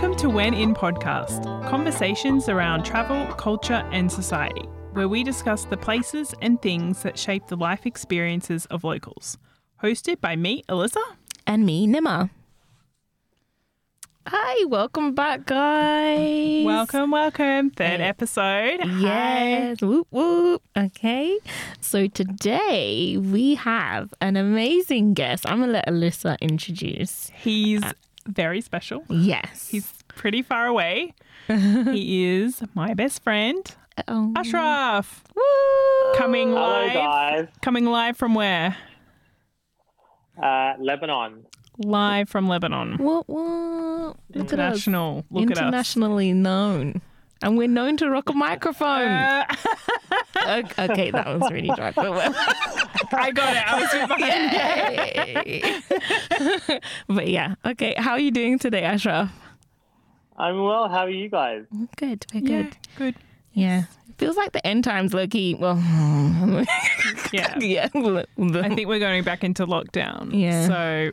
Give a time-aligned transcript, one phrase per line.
[0.00, 4.62] Welcome to When In Podcast, conversations around travel, culture, and society,
[4.94, 9.36] where we discuss the places and things that shape the life experiences of locals.
[9.82, 11.02] Hosted by me, Alyssa.
[11.46, 12.30] and me, Nima.
[14.26, 16.64] Hi, welcome back, guys.
[16.64, 17.68] Welcome, welcome.
[17.68, 18.08] Third Hey.
[18.08, 18.80] episode.
[18.80, 19.00] Hi.
[19.00, 19.82] Yes.
[19.82, 20.62] Whoop, whoop.
[20.78, 21.38] Okay.
[21.82, 25.44] So today we have an amazing guest.
[25.46, 27.30] I'm going to let Alyssa introduce.
[27.42, 27.92] He's uh,
[28.26, 29.04] very special.
[29.08, 29.68] Yes.
[29.68, 31.14] He's pretty far away.
[31.48, 33.74] he is my best friend,
[34.08, 34.32] oh.
[34.36, 35.24] Ashraf.
[35.34, 36.18] Woo.
[36.18, 36.94] Coming Hello, live.
[36.94, 37.48] guys.
[37.62, 38.76] Coming live from where?
[40.42, 41.46] Uh, Lebanon.
[41.78, 42.98] Live from Lebanon.
[42.98, 43.40] What, what?
[43.40, 44.52] Look at us.
[44.52, 45.24] International.
[45.30, 45.58] Look at us.
[45.58, 47.00] Internationally known.
[47.42, 49.08] And we're known to rock a microphone.
[49.08, 49.44] Uh,
[50.46, 51.90] okay, okay, that was really dry.
[51.96, 52.34] But well.
[53.12, 53.62] I got it.
[53.66, 55.46] I was behind.
[56.66, 56.80] Yay.
[57.08, 57.94] but yeah, okay.
[57.96, 59.30] How are you doing today, Ashraf?
[60.36, 60.88] I'm well.
[60.88, 61.64] How are you guys?
[61.96, 62.76] Good, we're Yeah, good.
[62.96, 63.14] good.
[63.52, 63.84] Yeah.
[64.18, 65.54] Feels like the end times, Loki.
[65.54, 65.76] Well,
[67.32, 67.58] Yeah.
[67.58, 67.84] yeah.
[67.94, 70.30] I think we're going back into lockdown.
[70.32, 70.66] Yeah.
[70.66, 71.10] So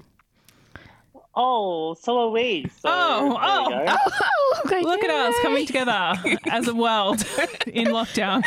[1.40, 2.64] Oh, so are we.
[2.82, 3.86] So Oh, oh, there.
[3.90, 4.82] Oh, okay.
[4.82, 6.14] look at us coming together
[6.50, 7.24] as a world
[7.68, 8.44] in lockdown.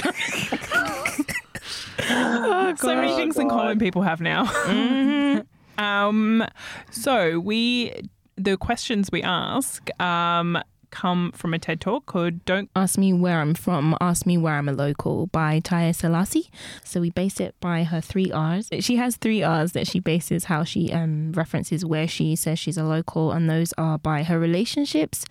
[2.08, 3.16] Oh, so many God.
[3.16, 4.44] things in common people have now.
[4.44, 5.40] Mm-hmm.
[5.82, 6.46] um,
[6.90, 7.92] so we
[8.36, 10.58] the questions we ask um,
[10.90, 14.54] come from a TED talk called "Don't Ask Me Where I'm From, Ask Me Where
[14.54, 16.48] I'm a Local by Taiye Selasi.
[16.84, 18.68] So we base it by her three R's.
[18.80, 22.78] She has three R's that she bases how she um, references where she says she's
[22.78, 25.24] a local, and those are by her relationships,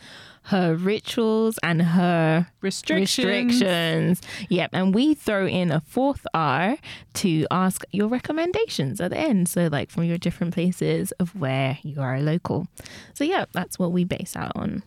[0.44, 4.22] her rituals, and her restrictions." restrictions.
[4.50, 4.70] Yep.
[4.74, 6.78] And we throw in a fourth R
[7.16, 9.50] to ask your recommendations at the end.
[9.50, 12.68] So, like from your different places of where you are a local.
[13.14, 14.84] So, yeah, that's what we base out on.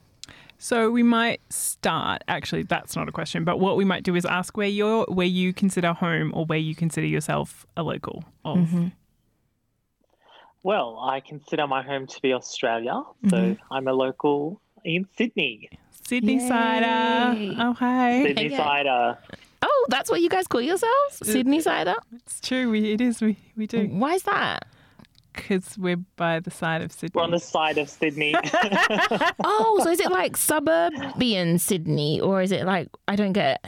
[0.62, 2.22] So we might start.
[2.28, 3.42] Actually, that's not a question.
[3.42, 6.56] But what we might do is ask where you're, where you consider home, or where
[6.56, 8.58] you consider yourself a local of.
[8.58, 8.86] Mm-hmm.
[10.62, 13.74] Well, I consider my home to be Australia, so Mm-hmm.
[13.74, 15.68] I'm a local in Sydney.
[16.06, 16.48] Sydney Yay.
[16.48, 17.56] cider.
[17.58, 18.22] Oh, hey.
[18.28, 18.56] Sydney yeah.
[18.56, 19.18] cider.
[19.62, 21.22] Oh, that's what you guys call yourselves?
[21.24, 21.96] Sydney cider?
[22.14, 22.70] It's true.
[22.70, 23.20] We, it is.
[23.20, 23.88] We, we do.
[23.88, 24.68] Why is that?
[25.32, 27.19] Because we're by the side of Sydney.
[27.19, 28.34] We're on the side of Sydney.
[29.44, 33.65] Oh, so is it like suburban Sydney or is it like, I don't get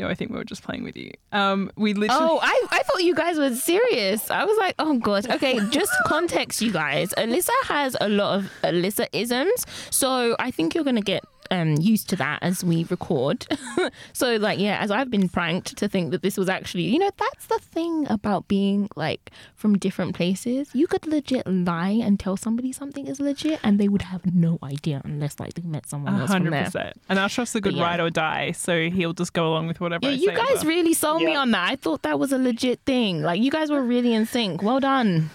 [0.00, 1.10] no, I think we were just playing with you.
[1.30, 2.24] Um, we literally.
[2.24, 4.30] Oh, I, I thought you guys were serious.
[4.30, 5.28] I was like, oh god.
[5.28, 7.12] Okay, just context, you guys.
[7.18, 12.08] Alyssa has a lot of Alyssa isms, so I think you're gonna get um used
[12.10, 13.46] to that as we record.
[14.12, 17.10] so like, yeah, as I've been pranked to think that this was actually, you know,
[17.16, 20.70] that's the thing about being like from different places.
[20.74, 24.58] You could legit lie and tell somebody something is legit, and they would have no
[24.62, 26.64] idea unless like they met someone A else from hundred there.
[26.64, 26.96] percent.
[27.08, 27.84] And Ashraf's a good yeah.
[27.84, 30.06] ride or die, so he'll just go along with whatever.
[30.06, 30.68] Yeah, I you guys ever.
[30.68, 31.70] really sold me on that.
[31.70, 33.22] I thought that was a legit thing.
[33.22, 34.62] Like you guys were really in sync.
[34.62, 35.30] Well done.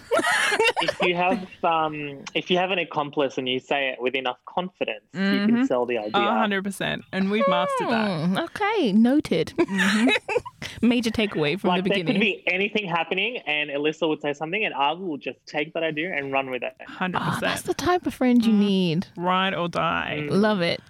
[0.82, 4.38] If you have um, if you have an accomplice and you say it with enough
[4.46, 5.46] confidence, you Mhm.
[5.48, 6.12] can sell the idea.
[6.20, 8.26] Hundred percent, and we've mastered that.
[8.26, 9.52] Hmm, okay, noted.
[10.82, 12.20] Major takeaway from Like the there could beginning.
[12.20, 16.14] be anything happening, and Alyssa would say something, and I will just take that idea
[16.14, 16.74] and run with it.
[16.86, 17.40] One hundred percent.
[17.40, 19.06] that's the type of friend you need.
[19.16, 20.26] Ride or die.
[20.30, 20.80] Love it.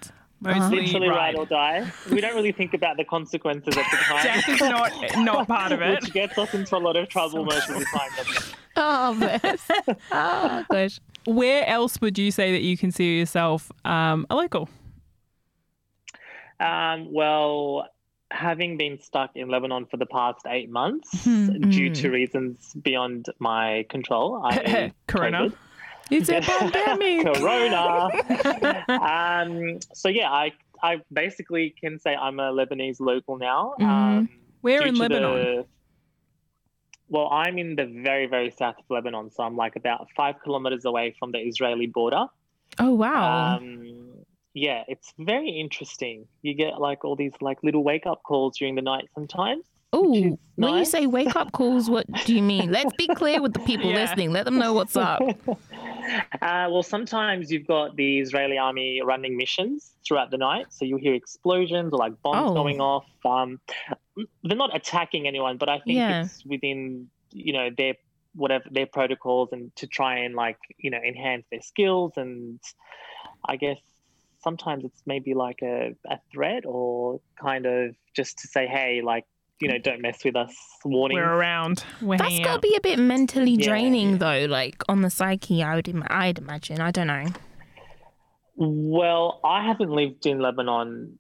[0.40, 1.16] Mostly Literally ride.
[1.16, 1.90] ride or die.
[2.10, 4.22] We don't really think about the consequences at the time.
[4.22, 6.02] Death is not not part of it.
[6.02, 8.10] Which gets us into a lot of trouble most of the time.
[8.16, 8.54] doesn't it?
[8.78, 9.70] Oh, bless.
[10.12, 11.00] oh, gosh.
[11.26, 14.68] Where else would you say that you consider yourself um, a local?
[16.60, 17.88] Um, well,
[18.30, 21.70] having been stuck in Lebanon for the past eight months Hmm.
[21.70, 25.48] due to reasons beyond my control, I Corona.
[25.48, 25.52] COVID.
[26.10, 27.26] It's a pandemic.
[27.34, 28.10] Corona.
[28.88, 30.52] um, so yeah, I
[30.82, 33.74] I basically can say I'm a Lebanese local now.
[33.80, 33.84] Mhm.
[33.86, 34.28] Um,
[34.60, 35.34] Where in Lebanon?
[35.34, 35.66] the-
[37.08, 40.84] well, I'm in the very very south of Lebanon, so I'm like about five kilometers
[40.84, 42.26] away from the Israeli border.
[42.78, 43.56] Oh, wow.
[43.56, 44.24] Um,
[44.54, 46.26] yeah, it's very interesting.
[46.42, 49.64] You get like all these like little wake up calls during the night sometimes.
[49.96, 52.70] Oh, when you say wake up calls, what do you mean?
[52.70, 54.02] Let's be clear with the people Yeah.
[54.02, 54.32] listening.
[54.32, 55.20] Let them know what's up.
[55.20, 61.00] Uh, well, sometimes you've got the Israeli army running missions throughout the night, so you'll
[61.00, 62.54] hear explosions or like bombs Oh.
[62.54, 63.06] going off.
[63.24, 63.58] Um,
[64.44, 66.22] they're not attacking anyone, but I think Yeah.
[66.22, 67.94] it's within you know their
[68.34, 72.60] whatever their protocols and to try and like you know enhance their skills and
[73.48, 73.78] I guess
[74.44, 79.24] sometimes it's maybe like a, a threat or kind of just to say hey like
[79.60, 80.54] you know don't mess with us
[80.84, 81.84] warning We're around.
[82.02, 84.16] We're That's hanging got to be a bit mentally draining, yeah.
[84.18, 86.80] though, like on the psyche, I would, Im- I'd imagine.
[86.80, 87.26] I don't know.
[88.56, 91.18] Well, I haven't lived in Lebanon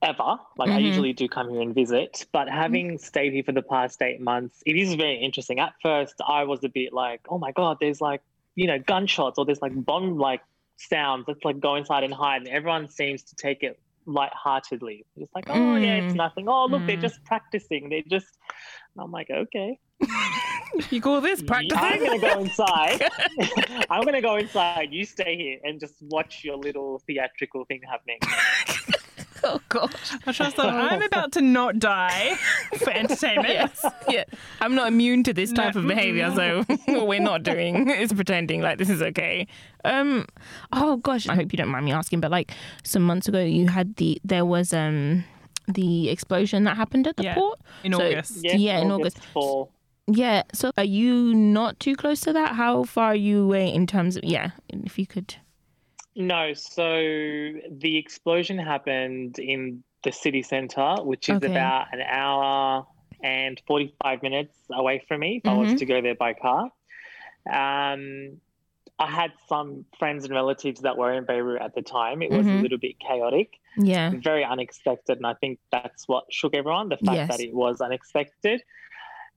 [0.00, 0.38] ever.
[0.56, 0.84] Like I Mhm.
[0.84, 4.62] usually do come here and visit, but having stayed here for the past eight months,
[4.66, 5.58] it is very interesting.
[5.60, 8.22] At first, I was a bit like, "Oh my god, there's like
[8.54, 10.40] you know gunshots or there's like bomb like
[10.76, 11.26] sounds.
[11.28, 15.04] Let's like go inside and hide." And everyone seems to take it lightheartedly.
[15.16, 16.16] It's like, "Oh yeah, it's Mm.
[16.16, 16.48] nothing.
[16.48, 17.02] Oh look, they're Mm.
[17.08, 17.88] just practicing.
[17.88, 18.26] They're just."
[18.94, 19.78] And I'm like, "Okay."
[20.90, 21.76] You call this practicing?
[21.78, 23.02] I'm gonna go inside.
[23.90, 24.88] I'm gonna go inside.
[24.90, 28.18] You stay here and just watch your little theatrical thing happening.
[29.44, 29.90] oh gosh.
[30.26, 32.34] I just thought I'm about to not die
[32.78, 33.48] for entertainment.
[33.48, 33.84] Yes.
[34.08, 34.24] Yeah.
[34.60, 35.62] I'm not immune to this No.
[35.64, 39.46] type of behavior, so what we're not doing is pretending like this is okay.
[39.84, 40.26] Um
[40.72, 42.52] oh gosh, I hope you don't mind me asking, but like
[42.84, 45.24] some months ago you had the there was um
[45.68, 47.34] the explosion that happened at the Yeah.
[47.34, 47.60] port.
[47.84, 48.38] In So- August.
[48.42, 49.18] Yes, Yeah, in August.
[49.32, 49.70] fall.
[50.08, 50.42] Yeah.
[50.52, 52.56] So are you not too close to that?
[52.56, 55.36] How far are you away in terms of yeah, if you could
[56.14, 56.92] No, so
[57.70, 61.46] the explosion happened in the city centre, which is Okay.
[61.46, 62.86] about an hour
[63.22, 65.78] and 45 minutes away from me if I was Mhm.
[65.78, 66.70] to go there by car.
[67.50, 68.40] Um,
[68.98, 72.20] I had some friends and relatives that were in Beirut at the time.
[72.22, 72.58] It was Mhm.
[72.58, 74.10] a little bit chaotic, Yeah.
[74.14, 77.28] very unexpected, and I think that's what shook everyone the fact Yes.
[77.28, 78.62] that it was unexpected.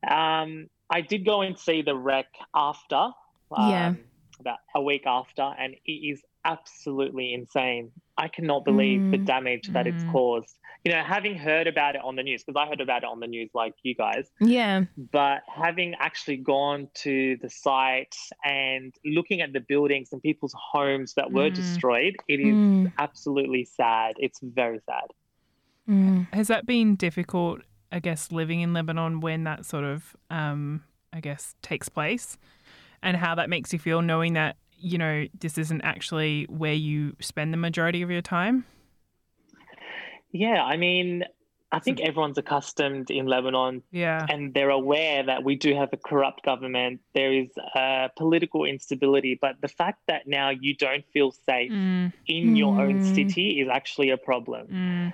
[0.07, 3.13] Um, I did go and see the wreck after, um,
[3.51, 3.95] Yeah.
[4.39, 7.91] about a week after, and it is absolutely insane.
[8.17, 9.25] I cannot believe the Mm.
[9.25, 10.11] damage that it's Mm.
[10.11, 10.57] caused.
[10.85, 13.19] You know, having heard about it on the news, because I heard about it on
[13.19, 14.85] the news like you guys, Yeah.
[15.11, 21.15] but having actually gone to the site and looking at the buildings and people's homes
[21.15, 21.55] that were Mm.
[21.55, 22.91] destroyed, it is Mm.
[22.99, 24.15] absolutely sad.
[24.19, 25.07] It's very sad.
[25.89, 26.33] Mm.
[26.33, 27.61] Has that been difficult,
[27.91, 32.37] I guess, living in Lebanon when that sort of, um, I guess, takes place?
[33.01, 37.15] And how that makes you feel knowing that, you know, this isn't actually where you
[37.19, 38.65] spend the majority of your time?
[40.31, 41.23] Yeah, I mean,
[41.71, 44.25] I think everyone's accustomed in Lebanon Yeah.
[44.29, 47.01] and they're aware that we do have a corrupt government.
[47.13, 52.11] There is uh, political instability, but the fact that now you don't feel safe Mm,
[52.27, 53.15] in your own Mm.
[53.15, 54.67] city is actually a problem.
[54.71, 55.13] mm,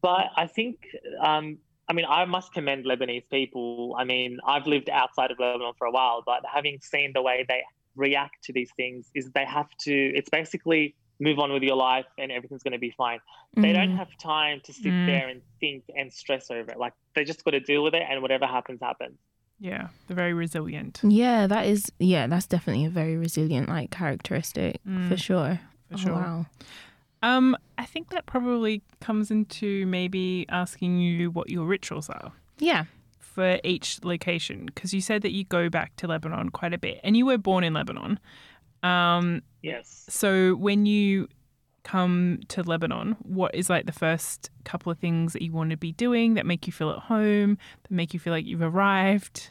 [0.00, 0.76] But I think,
[1.20, 3.96] um, I mean, I must commend Lebanese people.
[3.98, 7.44] I mean, I've lived outside of Lebanon for a while, but having seen the way
[7.48, 7.62] they
[7.98, 12.06] react to these things, is they have to, it's basically move on with your life
[12.16, 13.18] and everything's going to be fine.
[13.56, 13.96] They don't Mm.
[13.96, 15.06] have time to sit Mm.
[15.06, 16.78] there and think and stress over it.
[16.78, 19.18] Like, they just got to deal with it, and whatever happens, happens.
[19.60, 19.88] yeah.
[20.06, 21.00] They're very resilient.
[21.02, 25.60] Yeah, that is yeah, that's definitely a very resilient like characteristic for Mm, sure.
[25.88, 26.12] For Oh, sure.
[26.12, 26.46] wow.
[27.22, 32.30] Um, I think that probably comes into maybe asking you what your rituals are.
[32.60, 32.84] Yeah.
[33.38, 36.98] For each location because you said that you go back to Lebanon quite a bit
[37.04, 38.18] and you were born in Lebanon.
[38.82, 40.06] Um, Yes.
[40.08, 41.28] so when you
[41.84, 45.76] come to Lebanon, what is like the first couple of things that you want to
[45.76, 49.50] be doing that make you feel at home, that make you feel like you've arrived?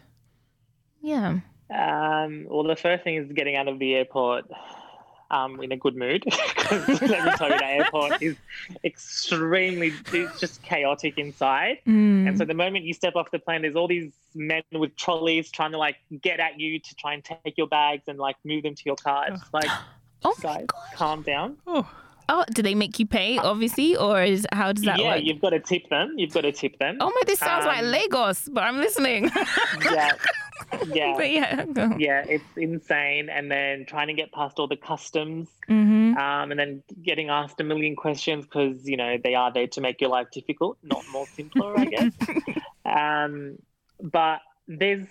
[1.02, 1.40] Yeah.
[1.70, 4.52] Um, well, the first thing is getting out of the airport
[5.32, 6.24] um, in a good mood.
[6.56, 8.36] 'Cause let me tell you, the airport is
[8.84, 11.78] extremely, it's just chaotic inside.
[11.88, 12.28] Mm.
[12.28, 15.50] And so the moment you step off the plane, there's all these men with trolleys
[15.52, 18.64] trying to like get at you to try and take your bags and like move
[18.64, 19.26] them to your car.
[19.30, 19.70] It's like,
[20.26, 21.58] oh guys, calm down.
[21.68, 21.90] Oh,
[22.30, 25.20] Oh, do they make you pay obviously or is how does that yeah, work?
[25.22, 26.14] Yeah, you've got to tip them.
[26.18, 26.98] You've got to tip them.
[27.00, 29.32] Oh my this sounds like Um, Lagos, but I'm listening.
[29.82, 30.12] Yeah.
[30.88, 31.14] Yeah.
[31.16, 31.96] but yeah, go.
[31.98, 33.30] Yeah, it's insane.
[33.30, 36.18] And then trying to get past all the customs Mm-hmm.
[36.18, 39.82] um, and then getting asked a million questions because you know they are there to
[39.82, 42.14] make your life difficult, not more simpler, I guess.
[42.86, 43.58] um,
[44.02, 45.08] but there's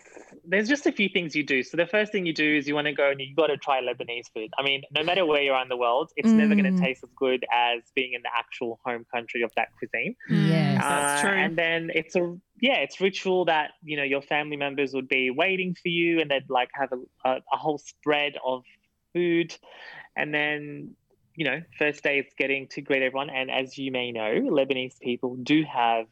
[0.49, 1.63] there's just a few things you do.
[1.63, 3.57] So the first thing you do is you want to go and you've got to
[3.57, 4.51] try Lebanese food.
[4.59, 6.77] I mean, no matter where you are in the world, it's never going Mm.
[6.77, 10.15] to taste as good as being in the actual home country of that cuisine.
[10.31, 10.79] Yes.
[10.79, 11.39] that's Uh, true.
[11.39, 15.31] And then it's a yeah, it's ritual that you know your family members would be
[15.31, 18.63] waiting for you, and they'd like have a, a, a whole spread of
[19.13, 19.55] food,
[20.17, 20.95] and then
[21.35, 23.29] you know first day it's getting to greet everyone.
[23.31, 26.07] And as you may know, Lebanese people do have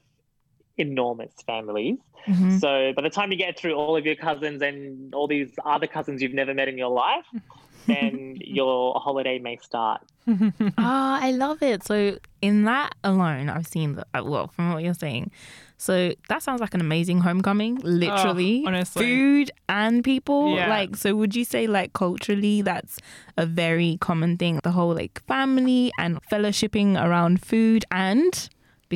[0.78, 1.98] enormous families.
[2.26, 2.60] Mhm.
[2.60, 5.86] So by the time you get through all of your cousins and all these other
[5.86, 7.26] cousins you've never met in your life,
[7.86, 10.00] then your holiday may start.
[10.78, 11.84] Ah, I love it.
[11.84, 15.30] So in that alone, I've seen the uh, well from what you're saying.
[15.76, 17.76] So that sounds like an amazing homecoming.
[17.82, 19.04] Literally, Oh, honestly.
[19.04, 20.54] food and people.
[20.56, 20.68] Yeah.
[20.70, 22.96] Like, so would you say like culturally that's
[23.36, 24.60] a very common thing?
[24.62, 28.48] The whole like family and fellowshipping around food and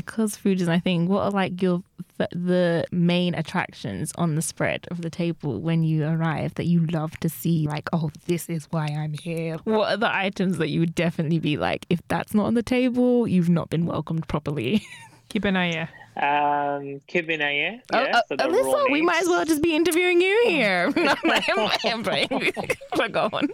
[0.02, 1.08] because food is my thing.
[1.08, 1.82] What are like your
[2.18, 6.86] the, the main attractions on the spread of the table when you arrive that you
[6.86, 7.66] love to see?
[7.66, 9.56] Like, oh, this is why I'm here.
[9.64, 12.62] What are the items that you would definitely be like, if that's not on the
[12.62, 14.82] table, you've not been welcomed properly?
[15.30, 15.88] Kibanaya.
[16.16, 17.78] Um, kibinaya.
[17.92, 20.36] Oh, Yeah, uh, so the raw Alyssa, we might as well just be interviewing you
[20.48, 20.92] here.
[21.84, 22.52] I'm playing.
[22.96, 23.48] But go on.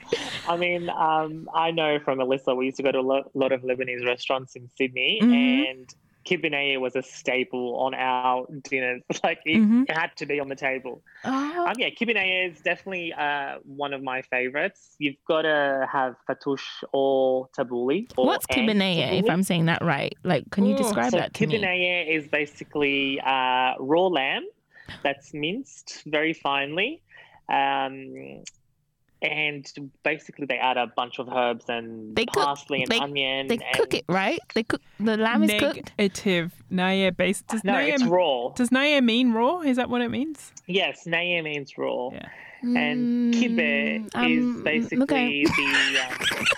[0.48, 3.60] I mean, um, I know from Alyssa, we used to go to a lot of
[3.62, 5.70] Lebanese restaurants in Sydney, Mhm.
[5.70, 9.02] and kibinaya was a staple on our dinners.
[9.22, 9.88] Like it, Mhm.
[9.90, 11.02] had to be on the table.
[11.24, 14.96] Oh, Um, yeah, kibinaya is definitely uh, one of my favorites.
[14.98, 18.08] You've got to have fatouche or tabbouleh.
[18.18, 19.30] Or what's and kibanaya, if.
[19.30, 20.16] I'm saying that right?
[20.24, 21.54] Like, can you Ooh, describe So that to me?
[21.54, 24.46] kibinaya is basically uh, raw lamb
[25.02, 27.02] that's minced very finely.
[27.48, 28.42] Um,
[29.24, 29.66] and
[30.04, 33.46] basically they add a bunch of herbs and They cook- parsley and they- onion.
[33.48, 34.38] They and, cook it, right?
[34.54, 35.92] They cook the lamb is cooked.
[35.98, 36.52] Negative.
[36.70, 37.46] Naya based.
[37.48, 38.48] Does No, Naya, it's raw.
[38.50, 39.60] does Naya mean raw?
[39.60, 40.52] Is that what it means?
[40.66, 42.10] Yes, naya means raw.
[42.12, 42.28] Yeah.
[42.62, 45.44] And kibbeh Mm, is um, basically okay.
[45.44, 46.00] the.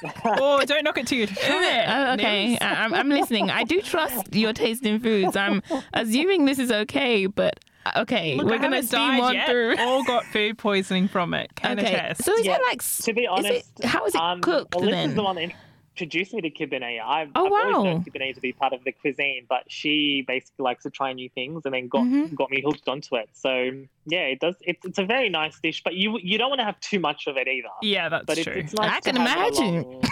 [0.04, 1.26] Um, oh, don't knock it till you.
[1.48, 3.50] Oh, okay, I- I'm, I'm listening.
[3.50, 5.34] I do trust your taste in foods.
[5.36, 5.62] I'm
[5.94, 7.58] assuming this is okay, but
[7.96, 9.48] okay, Look, we're gonna haven't steam died on yet.
[9.48, 9.76] through.
[9.78, 11.54] All got food poisoning from it.
[11.54, 12.24] Can okay, attest.
[12.24, 14.72] so is Yeah, it like to be is honest, it, how is it um, cooked
[14.74, 15.14] Alyssa's then?
[15.14, 15.50] the one that
[15.98, 17.00] introduced me to kibinaya.
[17.02, 20.62] I've, Oh, I've always known kibinaya to be part of the cuisine, but she basically
[20.64, 22.34] likes to try new things and then got Mhm.
[22.34, 23.28] got me hooked onto it.
[23.32, 23.70] So
[24.06, 24.56] yeah, it does.
[24.60, 27.26] It's, it's a very nice dish, but you you don't want to have too much
[27.26, 27.68] of it either.
[27.82, 28.52] yeah, that's But true.
[28.54, 28.92] it's nice.
[28.92, 29.76] I can imagine.
[29.84, 30.02] along-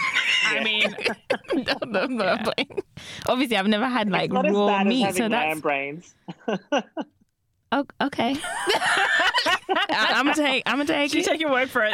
[0.47, 0.95] I mean,
[1.55, 2.63] no, no, no, Yeah.
[3.25, 5.49] Obviously, I've never had like it's not as raw bad meat, as having so lamb
[5.49, 6.15] that's brains.
[7.75, 8.35] Oh, okay.
[9.67, 10.63] I, I'm gonna take.
[10.65, 11.25] I'm gonna take you it.
[11.25, 11.93] take your word for it.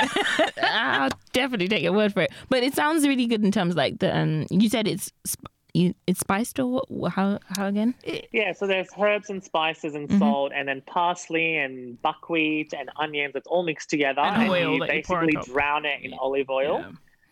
[0.63, 2.31] I'll definitely take your word for it.
[2.49, 4.45] But it sounds really good in terms of like the um.
[4.49, 5.11] You said it's
[5.73, 7.95] you it's spiced or what, how how again?
[8.31, 10.19] Yeah, so there's herbs and spices and Mhm.
[10.19, 13.33] salt, and then parsley and buckwheat and onions.
[13.35, 16.49] It's all mixed together, And and, oil you that you basically drown it in olive
[16.49, 16.83] oil,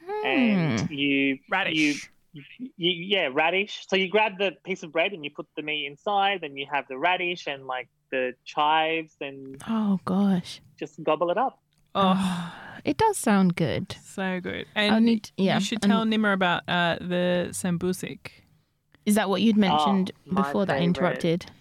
[0.08, 0.30] Yeah.
[0.30, 0.94] and Hmm.
[0.94, 1.76] you Radish.
[1.78, 1.96] you
[2.58, 3.86] you, yeah, radish.
[3.90, 6.68] So you grab the piece of bread and you put the meat inside, then you
[6.72, 10.62] have the radish and like the chives, and Oh gosh.
[10.80, 11.60] just gobble it up.
[11.96, 12.54] Oh,
[12.86, 13.96] It does sound good.
[14.04, 14.66] so good.
[14.76, 15.56] I'll And need yeah.
[15.56, 18.28] you should and- tell Nima about uh, the sambusik.
[19.06, 21.46] Is that what you'd mentioned Oh, my before that interrupted?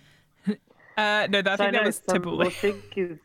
[0.98, 2.50] Uh, no, I think that was tabbouleh.
[2.50, 3.18] Tabbouleh is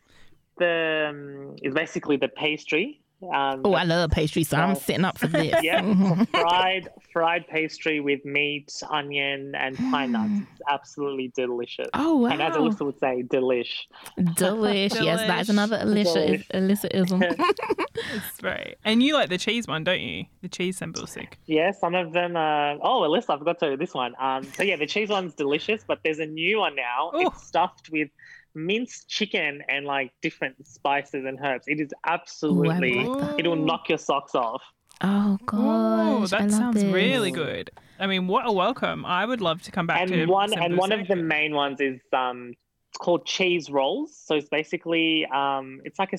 [0.58, 3.00] the um, is basically the pastry.
[3.32, 5.54] Um, Oh, I love pastry, so I'm So- sitting up for this.
[5.62, 10.32] Yeah, fried fried pastry with meat, onion, and pine nuts.
[10.52, 11.86] It's absolutely delicious.
[11.94, 12.30] oh wow.
[12.30, 13.70] And as Alyssa would say, delish.
[14.18, 15.00] Delish.
[15.02, 17.22] Yes, that is another Alicia Alyssa-ism.
[17.96, 18.76] It's right.
[18.84, 20.24] And you like the cheese one, don't you?
[20.42, 21.34] The cheese sambusik.
[21.46, 22.36] Yeah, some of them.
[22.36, 22.76] Are...
[22.82, 24.14] Oh, Alyssa, I forgot to this one.
[24.20, 27.12] Um, so yeah, the cheese one's delicious, but there's a new one now.
[27.14, 27.28] Ooh.
[27.28, 28.08] It's stuffed with
[28.54, 31.66] minced chicken and like different spices and herbs.
[31.66, 33.04] It is absolutely.
[33.04, 33.38] like.
[33.38, 34.62] It'll knock your socks off.
[35.00, 35.60] Oh God.
[35.60, 36.92] Oh, I that love sounds this.
[36.92, 37.70] really good.
[37.98, 39.04] I mean, what a welcome.
[39.04, 41.80] I would love to come back to and one and one of the main ones
[41.80, 42.54] is um
[42.90, 46.18] it's called cheese rolls so it's basically um it's like a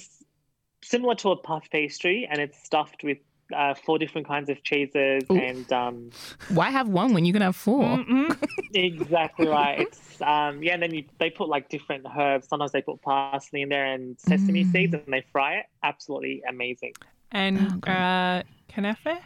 [0.83, 3.17] similar to a puff pastry and it's stuffed with
[3.53, 5.37] uh, four different kinds of cheeses Ooh.
[5.37, 6.11] and um
[6.47, 8.03] Why have one when you can have 4
[8.73, 12.81] exactly right it's um yeah and then you, they put like different herbs sometimes they
[12.81, 14.71] put parsley in there and sesame Mm.
[14.71, 16.93] seeds and they fry it absolutely amazing
[17.31, 17.95] And Oh, great.
[17.95, 19.17] uh, kanafe?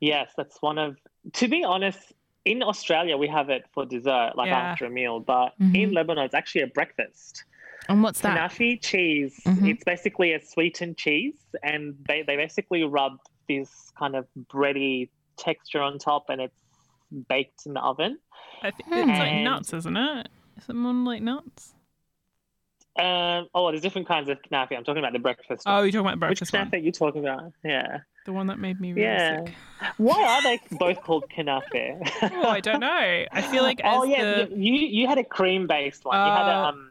[0.00, 0.96] yes that's one of
[1.34, 2.12] to be honest
[2.44, 4.72] in australia we have it for dessert like Yeah.
[4.72, 5.74] after a meal but Mhm.
[5.74, 7.44] in lebanon it's actually a breakfast
[7.88, 8.50] And what's that?
[8.50, 9.40] Kanafi cheese.
[9.44, 9.68] Mhm.
[9.70, 15.80] It's basically a sweetened cheese, and they, they basically rub this kind of bready texture
[15.82, 16.58] on top, and it's
[17.28, 18.18] baked in the oven.
[18.62, 20.28] I think it's like nuts, isn't it?
[20.58, 21.74] Is it more like nuts?
[22.98, 24.76] Um, oh, there's different kinds of knafi.
[24.76, 25.62] I'm talking about the breakfast.
[25.66, 25.84] Oh, one.
[25.84, 26.74] you're talking about the Which breakfast knafi one.
[26.74, 27.52] are you talking about?
[27.64, 27.98] Yeah.
[28.26, 29.44] The one that made me really Yeah.
[29.44, 29.54] sick.
[29.96, 32.08] Why are they both called knafi?
[32.34, 32.88] Oh, I don't know.
[33.32, 34.54] I feel like as oh yeah, the...
[34.56, 36.16] you you had a cream based one.
[36.16, 36.90] you had a Uh, um.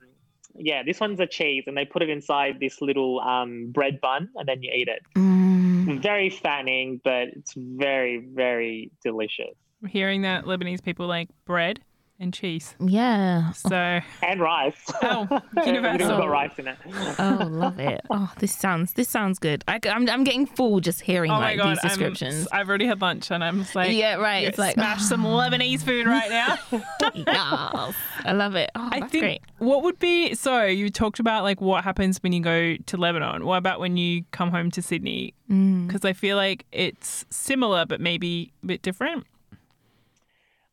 [0.55, 4.29] Yeah, this one's a cheese, and they put it inside this little um, bread bun,
[4.35, 5.01] and then you eat it.
[5.15, 6.01] Mm.
[6.01, 9.55] Very fattening, but it's very, very delicious.
[9.87, 11.79] hearing that Lebanese people like bread
[12.21, 12.75] and cheese.
[12.79, 13.51] Yeah.
[13.53, 14.75] So And rice.
[15.03, 16.17] Oh, We've universal.
[16.17, 16.77] got rice in it.
[17.19, 18.01] Oh, love it.
[18.13, 19.63] Oh, this sounds this sounds good.
[19.67, 22.47] I, am I'm getting full just hearing oh my like god, these descriptions.
[22.51, 24.45] I'm, I've already had lunch and I'm just like, yeah, right.
[24.47, 26.57] It's like smash some Lebanese food right now.
[27.15, 27.95] yes.
[28.23, 28.69] I love it.
[28.75, 29.41] Oh, I that's think great.
[29.57, 33.45] what would be so you talked about like what happens when you go to Lebanon.
[33.45, 35.33] What about when you come home to Sydney?
[35.49, 35.87] Mm.
[35.87, 39.25] Because I feel like it's similar but maybe a bit different.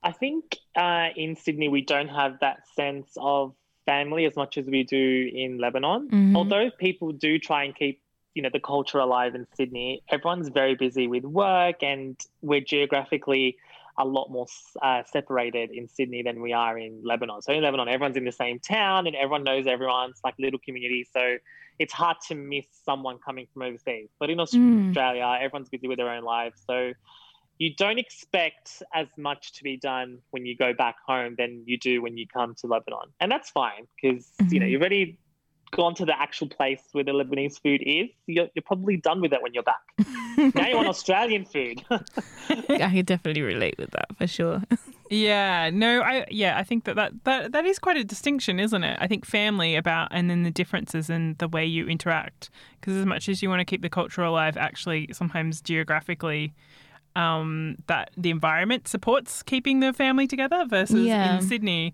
[0.02, 3.55] I think uh, in Sydney we don't have that sense of
[3.87, 6.09] family as much as we do in Lebanon.
[6.11, 6.37] Mhm.
[6.37, 8.00] Although people do try and keep
[8.35, 13.57] you know the culture alive in Sydney, everyone's very busy with work, and we're geographically
[14.00, 14.47] a lot more
[14.81, 17.43] uh, separated in Sydney than we are in Lebanon.
[17.43, 20.11] So in Lebanon, everyone's in the same town and everyone knows everyone.
[20.11, 21.05] It's like little community.
[21.12, 21.38] So
[21.81, 24.09] it's hard to miss someone coming from overseas.
[24.21, 24.87] But in Mm.
[24.88, 26.62] Australia, everyone's busy with their own lives.
[26.64, 26.93] So
[27.58, 31.78] you don't expect as much to be done when you go back home than you
[31.78, 33.12] do when you come to Lebanon.
[33.20, 34.70] And that's fine because, you know, Mhm.
[34.70, 35.18] you've already
[35.72, 38.08] gone to the actual place where the Lebanese food is.
[38.26, 39.82] You're, you're probably done with it when you're back.
[40.54, 41.84] now you want Australian food.
[41.90, 44.62] I could definitely relate with that for sure.
[45.10, 48.84] Yeah, no, I yeah, I think that, that that that is quite a distinction, isn't
[48.84, 48.98] it?
[49.00, 52.50] I think family about and then the differences in the way you interact.
[52.80, 56.52] Because as much as you want to keep the culture alive, actually sometimes geographically,
[57.18, 60.64] um, that the environment supports keeping the family together.
[60.68, 61.37] Versus Yeah.
[61.37, 61.92] in Sydney,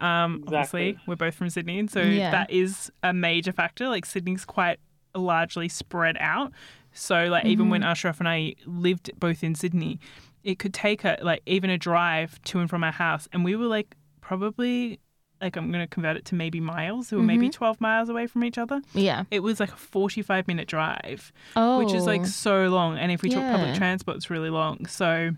[0.00, 2.30] um, obviously we're both from Sydney, and so Yeah.
[2.30, 3.88] that is a major factor.
[3.88, 4.78] Like Sydney's quite
[5.14, 6.52] largely spread out.
[6.92, 9.98] So like even when Ashraf and I lived both in Sydney,
[10.44, 13.56] it could take a like even a drive to and from our house, and we
[13.56, 14.98] were like probably
[15.40, 17.10] like I'm gonna convert it to maybe miles.
[17.10, 17.58] We were maybe mm-hmm.
[17.58, 18.80] 12 miles away from each other.
[18.94, 19.24] Yeah.
[19.30, 21.78] It was like a 45 minute drive, Oh.
[21.78, 22.24] which is like oh.
[22.24, 22.98] so long.
[22.98, 23.74] And if we took public Yeah.
[23.76, 24.86] transport, it's really long.
[24.86, 25.30] So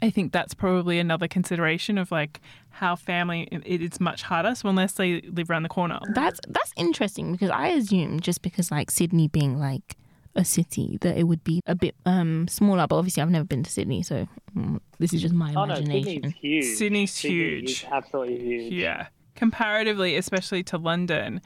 [0.00, 4.54] I think that's probably another consideration of like how family it is much harder.
[4.54, 8.70] So unless they live around the corner, That's that's interesting because I assume just because
[8.70, 9.96] like Sydney being like
[10.38, 12.86] a city that it would be a bit um smaller.
[12.86, 14.26] But obviously, I've never been to Sydney, so
[14.56, 16.04] mm, this is just my oh no, imagination.
[16.04, 16.64] Sydney's huge.
[16.78, 17.70] Sydney's Sydney huge.
[17.70, 18.72] is absolutely huge.
[18.72, 19.08] Yeah.
[19.34, 21.40] Comparatively, especially to London.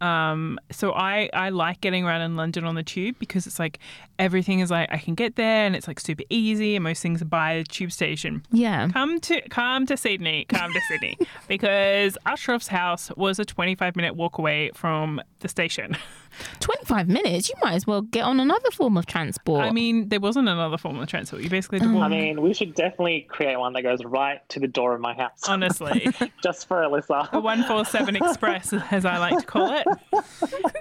[0.00, 3.78] Um, so I, I like getting around in London on the tube because it's like
[4.18, 7.22] everything is like I can get there and it's like super easy and most things
[7.22, 8.44] are by the tube station.
[8.50, 8.88] yeah.
[8.88, 11.16] Come to come to Sydney, come to Sydney
[11.48, 15.96] because Ashraf's house was a 25 minute walk away from the station.
[16.60, 19.64] 25 minutes, you might as well get on another form of transport.
[19.64, 21.42] I mean, there wasn't another form of transport.
[21.42, 24.60] You basically had to I mean, we should definitely create one that goes right to
[24.60, 25.48] the door of my house.
[25.48, 26.08] Honestly,
[26.42, 27.30] Just for Alyssa.
[27.30, 29.86] the 147 Express, as I like to call it.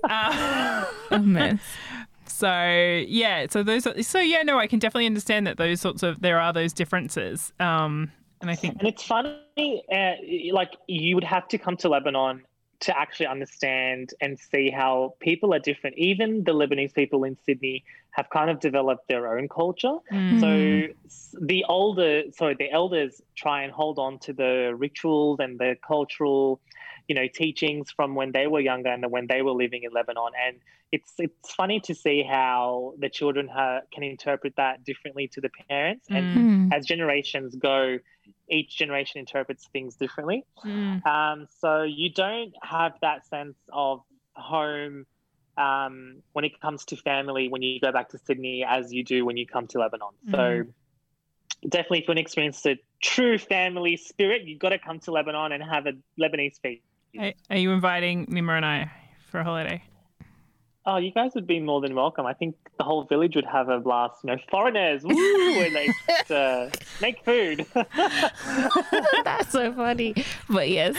[0.04, 1.60] Uh, a mess.
[2.26, 3.88] So yeah, so those.
[3.88, 6.74] Are, so yeah, no, I can definitely understand that those sorts of there are those
[6.74, 7.54] differences.
[7.60, 8.12] Um,
[8.42, 10.14] and I think And it's funny, uh,
[10.52, 12.44] like you would have to come to Lebanon
[12.84, 15.98] to actually understand and see how people are different.
[15.98, 19.96] Even the Lebanese people in Sydney have kind of developed their own culture.
[20.12, 20.88] mm, So
[21.42, 26.62] the older, sorry, the elders try and hold on to the rituals and the cultural,
[27.08, 30.32] you know, teachings from when they were younger and when they were living in Lebanon.
[30.48, 30.58] And
[30.92, 35.50] it's it's funny to see how the children ha- can interpret that differently to the
[35.70, 36.08] parents.
[36.14, 36.50] And Hmm.
[36.72, 37.98] as generations go,
[38.50, 40.46] each generation interprets things differently.
[40.66, 44.02] mm, Um, so you don't have that sense of
[44.36, 45.06] home
[45.58, 49.26] um, when it comes to family when you go back to Sydney as you do
[49.26, 50.10] when you come to Lebanon.
[50.32, 50.64] So
[51.68, 55.12] definitely, if you want to experience the true family spirit, you've got to come to
[55.12, 56.84] Lebanon and have a Lebanese feast.
[57.20, 58.92] Are, are you inviting Nima and I
[59.30, 59.84] for a holiday?
[60.86, 62.26] Oh, you guys would be more than welcome.
[62.26, 64.22] I think the whole village would have a blast.
[64.24, 66.70] You know, foreigners, woo, and they just, uh,
[67.02, 67.66] make food.
[69.24, 70.14] That's so funny.
[70.50, 70.98] But yes,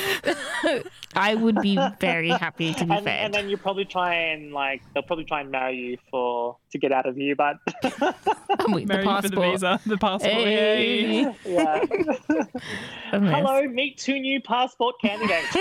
[1.14, 3.25] I would be very happy to be and, fed.
[3.27, 6.79] and then you probably try and like they'll probably try and marry you for to
[6.79, 7.57] get out of you, but
[8.68, 10.33] Wait, the Marry you for the visa, the passport.
[10.33, 11.23] Hey.
[11.23, 11.35] yay.
[11.47, 11.85] yeah.
[13.12, 15.57] Hello, meet two new passport candidates.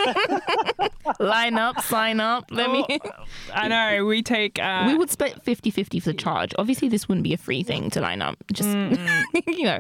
[1.19, 2.45] Line up, sign up.
[2.49, 2.85] Let me.
[2.89, 4.05] Oh, I know.
[4.13, 4.59] We take.
[4.59, 6.53] Uh, we would split 50 50 for the charge.
[6.59, 8.37] Obviously, this wouldn't be a free thing to line up.
[8.53, 8.69] Just,
[9.47, 9.79] you know.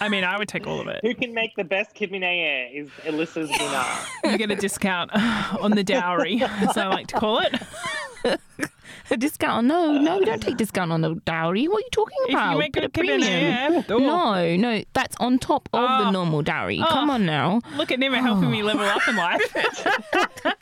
[0.00, 0.98] I mean, I would take all of it.
[1.02, 4.32] Who can make the best kibineye is Alyssa's winner.
[4.32, 5.12] You get a discount
[5.60, 7.54] on the dowry, as I like to call it.
[9.10, 9.52] A discount?
[9.52, 11.66] On no, no, we don't take discount on the dowry.
[11.66, 12.48] What are you talking about?
[12.48, 13.20] If you make Bit a premium.
[13.22, 13.82] yeah.
[13.88, 16.10] Oh, No, no, that's on top of the Oh.
[16.10, 16.78] normal dowry.
[16.88, 17.14] Come Oh.
[17.14, 17.60] on now.
[17.76, 19.40] Look at Nima helping me level up in life.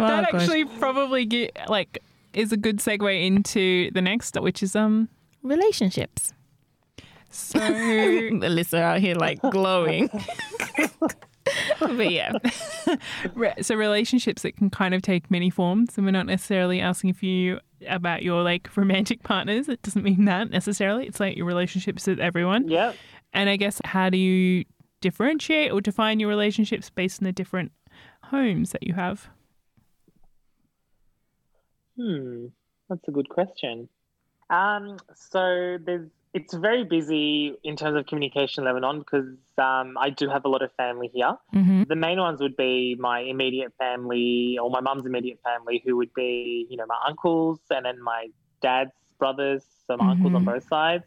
[0.00, 0.42] Oh, that gosh.
[0.42, 1.98] actually probably get like
[2.32, 5.08] is a good segue into the next, which is um.
[5.42, 6.32] relationships.
[7.30, 10.08] So Alyssa out here like glowing.
[11.80, 12.32] but yeah,
[13.34, 17.14] Re- so relationships that can kind of take many forms and we're not necessarily asking
[17.14, 19.68] for you about your like romantic partners.
[19.68, 21.06] It doesn't mean that necessarily.
[21.06, 22.68] It's like your relationships with everyone.
[22.68, 22.92] Yeah.
[23.32, 24.64] and i guess how do you
[25.00, 27.72] differentiate or define your relationships based on the different
[28.24, 29.28] homes that you have?
[31.96, 32.46] Hmm,
[32.88, 33.88] that's a good question.
[34.50, 39.26] Um, so there's it's very busy in terms of communication in Lebanon because
[39.58, 41.34] um, I do have a lot of family here.
[41.54, 41.84] Mm-hmm.
[41.88, 46.12] The main ones would be my immediate family or my mum's immediate family, who would
[46.14, 48.26] be, you know, my uncles and then my
[48.60, 50.46] dad's brothers, so my uncles on Mhm.
[50.46, 51.04] both sides.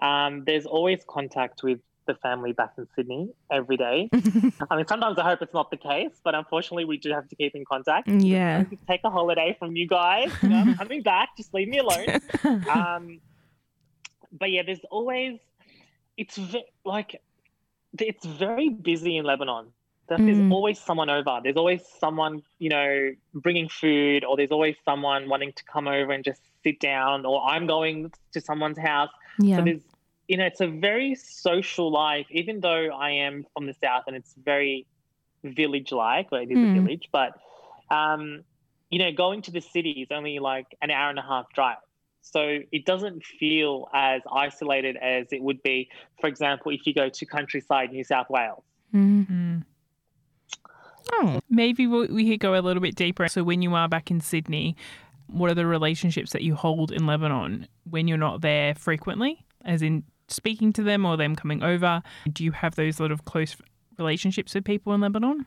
[0.00, 4.10] Um, there's always contact with the family back in Sydney every day.
[4.70, 7.36] I mean, sometimes I hope it's not the case, but unfortunately, we do have to
[7.36, 8.08] keep in contact.
[8.08, 8.64] yeah.
[8.86, 10.30] Take a holiday from you guys.
[10.42, 11.30] You know, I'm coming back.
[11.36, 12.08] Just leave me alone
[12.70, 13.20] um,
[14.38, 15.40] but yeah, there's always
[16.16, 17.20] it's ve- like
[17.98, 19.66] it's very busy in Lebanon.
[20.08, 20.26] That Mm.
[20.26, 21.40] There's always someone over.
[21.42, 26.12] There's always someone you know bringing food, or there's always someone wanting to come over
[26.12, 29.10] and just sit down, or I'm going to someone's house.
[29.38, 29.56] yeah.
[29.56, 29.82] So there's
[30.28, 34.16] you know it's a very social life, even though I am from the south and
[34.16, 34.86] it's very
[35.42, 36.70] village-like, or it is Mm.
[36.70, 37.32] a village, but
[37.90, 38.44] um,
[38.90, 41.78] you know going to the city is only like an hour and a half drive.
[42.24, 47.10] So it doesn't feel as isolated as it would be, for example, if you go
[47.10, 48.64] to countryside New South Wales.
[48.94, 49.30] Mm.
[49.30, 49.62] Mm.
[51.12, 51.40] Oh.
[51.50, 53.28] Maybe we we could go a little bit deeper.
[53.28, 54.74] So, when you are back in Sydney,
[55.26, 59.82] what are the relationships that you hold in Lebanon when you're not there frequently, as
[59.82, 62.02] in speaking to them or them coming over?
[62.32, 63.54] Do you have those sort of close
[63.98, 65.44] relationships with people in Lebanon?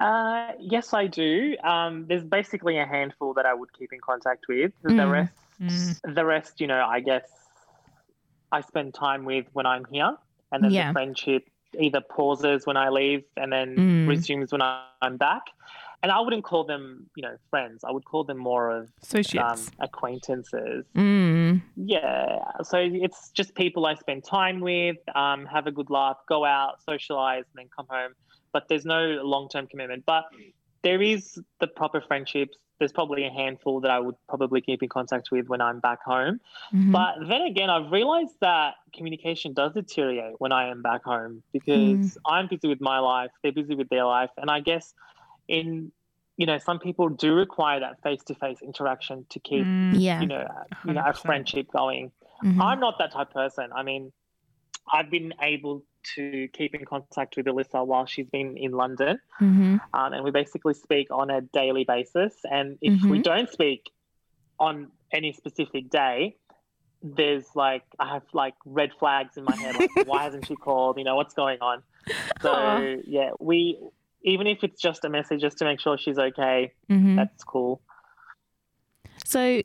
[0.00, 1.56] Uh, yes, I do.
[1.64, 4.72] Um, there's basically a handful that I would keep in contact with.
[4.82, 5.10] The Mm.
[5.10, 6.14] rest, Mm.
[6.14, 7.28] the rest, you know, I guess
[8.52, 10.16] I spend time with when I'm here,
[10.52, 10.88] and then Yeah.
[10.88, 14.08] the friendship either pauses when I leave and then Mm.
[14.08, 15.42] resumes when I'm back.
[16.02, 17.82] And I wouldn't call them, you know, friends.
[17.84, 18.90] I would call them more of
[19.42, 20.86] um, acquaintances.
[20.94, 21.60] Mm.
[21.76, 26.44] Yeah, so it's just people I spend time with, um, have a good laugh, go
[26.44, 28.14] out, socialize, and then come home.
[28.52, 30.04] But there's no long term commitment.
[30.06, 30.24] But
[30.82, 32.56] there is the proper friendships.
[32.78, 36.00] There's probably a handful that I would probably keep in contact with when I'm back
[36.04, 36.40] home.
[36.72, 36.92] Mhm.
[36.92, 42.16] But then again, I've realized that communication does deteriorate when I am back home because
[42.24, 44.30] I'm busy with my life, they're busy with their life.
[44.36, 44.94] And I guess
[45.48, 45.90] in,
[46.36, 49.94] you know, some people do require that face to face interaction to keep Mm.
[49.98, 50.20] yeah.
[50.20, 50.46] you know,
[50.84, 52.12] you know, a friendship going.
[52.44, 52.62] Mhm.
[52.62, 53.70] I'm not that type of person.
[53.74, 54.12] I mean,
[54.92, 55.82] I've been able
[56.14, 59.80] to keep in contact with Alyssa while she's been in London, Mhm.
[59.92, 62.34] um, and we basically speak on a daily basis.
[62.44, 63.22] And if we Mhm.
[63.22, 63.90] don't speak
[64.58, 66.36] on any specific day,
[67.02, 69.76] there's like I have like red flags in my head.
[69.76, 70.98] Like, why hasn't she called?
[70.98, 71.82] You know, what's going on?
[72.42, 72.96] So Aw.
[73.06, 73.78] yeah, we
[74.22, 77.16] even if it's just a message just to make sure she's okay, Mhm.
[77.16, 77.80] that's cool.
[79.24, 79.60] So,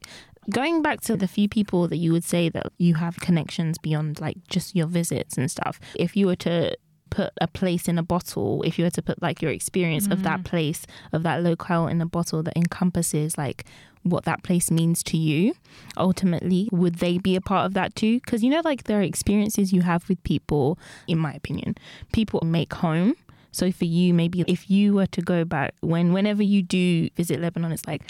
[0.50, 4.20] going back to the few people that you would say that you have connections beyond
[4.20, 6.76] like just your visits and stuff, if you were to
[7.10, 10.24] put a place in a bottle, if you were to put like your experience of
[10.24, 10.46] that mm.
[10.46, 13.66] place, of that locale in a bottle that encompasses like
[14.02, 15.54] what that place means to you,
[15.96, 18.20] ultimately, would they be a part of that too?
[18.20, 21.76] Because you know, like there are experiences you have with people, in my opinion,
[22.14, 23.16] people make home.
[23.52, 27.40] So for you, maybe if you were to go back, when whenever you do visit
[27.40, 28.02] Lebanon, it's like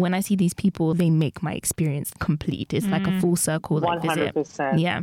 [0.00, 2.72] when I see these people, they make my experience complete.
[2.72, 3.20] It's like a Mm.
[3.20, 4.78] full circle One hundred percent.
[4.80, 5.00] Yeah,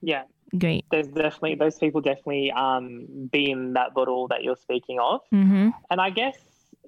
[0.00, 0.24] Yeah.
[0.58, 0.84] great.
[0.90, 5.70] there's definitely those people definitely um, be in that bottle that you're speaking of, hmm
[5.90, 6.36] and I guess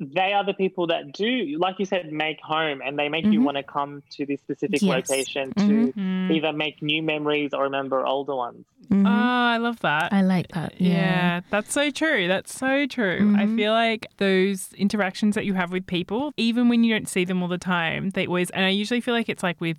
[0.00, 3.40] they are the people that do, like you said, make home, and they make you
[3.40, 3.44] Mhm.
[3.44, 5.08] want to come to this specific Yes.
[5.08, 5.94] location to Mhm.
[5.96, 6.30] Mm.
[6.36, 8.66] either make new memories or remember older ones.
[8.90, 10.12] hmm Oh, I love that.
[10.12, 10.74] I like that.
[10.80, 10.88] Yeah.
[10.90, 11.40] Yeah.
[11.50, 12.28] that's so true.
[12.28, 13.34] That's so true.
[13.36, 13.56] I Mhm.
[13.56, 17.42] feel like those interactions that you have with people, even when you don't see them
[17.42, 19.78] all the time, they always, and I usually feel like it's like with,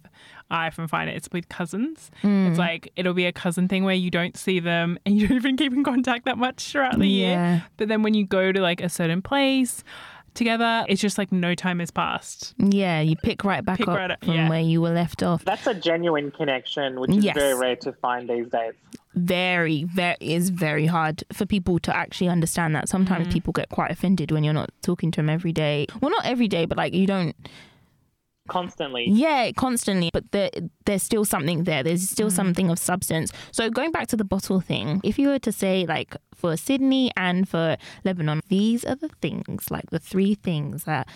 [0.49, 2.09] I often find it, it's with cousins.
[2.23, 2.49] Mm.
[2.49, 5.37] It's like, it'll be a cousin thing where you don't see them and you don't
[5.37, 7.65] even keep in contact that much throughout the year.
[7.77, 9.83] But then when you go to like a certain place
[10.33, 12.53] together, it's just like no time has passed.
[12.59, 14.49] Yeah, you pick right back Pick up right up, from yeah.
[14.49, 15.43] where you were left off.
[15.43, 17.35] That's a genuine connection, which is Yes.
[17.35, 18.73] very rare to find these days.
[19.15, 22.87] Very, very is very hard for people to actually understand that.
[22.87, 25.87] Sometimes people get quite offended when you're not talking to them every day.
[26.01, 27.35] Well, not every day, but like you don't
[28.47, 30.49] Constantly, Yeah, constantly, but there,
[30.85, 31.83] there's still something there.
[31.83, 33.31] There's still something of substance.
[33.51, 37.11] So going back to the bottle thing, if you were to say like for Sydney
[37.15, 41.07] and for Lebanon, these are the things, like the three things that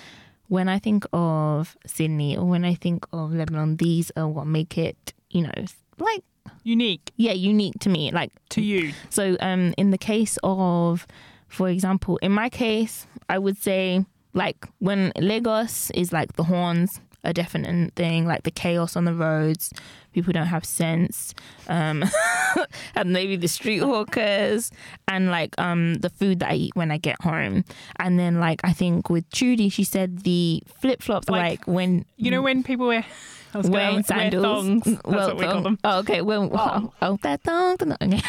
[0.48, 4.78] when I think of Sydney or when I think of Lebanon, these are what make
[4.78, 5.52] it, you know,
[5.98, 6.24] like
[6.64, 8.12] Unique yeah, unique to me.
[8.12, 8.94] Like to you.
[9.10, 11.08] so, um, in the case of,
[11.48, 17.02] for example, in my case, I would say like when Lagos is like the horns,
[17.24, 19.72] a definite thing, like the chaos on the roads,
[20.14, 21.34] people don't have sense,
[21.68, 22.04] um,
[22.96, 24.72] and maybe the street hawkers,
[25.08, 27.64] and like um the food that I eat when I get home,
[28.00, 32.06] and then like I think with Trudy, she said the flip flops Like, like, when
[32.18, 33.06] You know when people wear,
[33.54, 34.44] I was wear sandals.
[34.44, 34.84] thongs.
[34.86, 35.78] That's well, what we call them.
[35.84, 36.22] Oh, okay.
[36.22, 37.78] Well, oh, oh, that thong.
[37.78, 38.22] thong, Okay.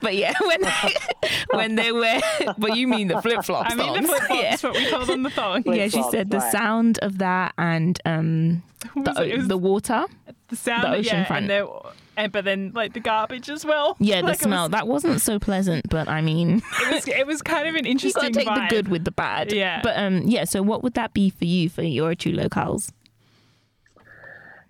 [0.00, 0.60] but yeah, when
[1.52, 2.20] when they wear,
[2.58, 3.72] but you mean the flip flops?
[3.72, 4.56] I mean the flip flops, Yeah.
[4.62, 5.64] but we call them the thongs.
[5.64, 8.62] Flip- Yeah, she Flip-flops, said the sound of that and um
[8.94, 9.28] the, it?
[9.32, 10.04] It was the water.
[10.48, 11.50] The sound, the ocean yeah, front.
[11.50, 11.68] and,
[12.16, 13.96] and but then like the garbage as well.
[14.00, 14.64] Yeah, the Like, it smell.
[14.64, 17.84] Was, that wasn't so pleasant, but I mean, it was it was kind of an
[17.84, 18.68] you got interesting to take vibe.
[18.68, 19.52] the good with the bad.
[19.52, 19.80] Yeah.
[19.82, 20.44] But um, yeah.
[20.44, 22.90] So what would that be for you for your two locales?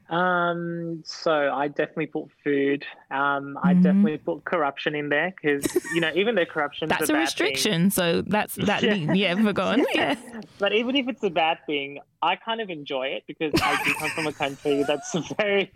[0.09, 2.85] Um, so I definitely put food.
[3.11, 3.83] Um, I Mhm.
[3.83, 7.91] definitely put corruption in there because you know even though corruption That's a, a restriction.
[7.91, 8.83] So that's that.
[8.83, 8.95] Yeah.
[8.95, 9.85] yeah, yeah we're going.
[9.95, 10.15] Yeah.
[10.15, 13.83] Thing, but even if it's a bad thing, I kind of enjoy it because I
[13.85, 15.71] do come from a country that's very,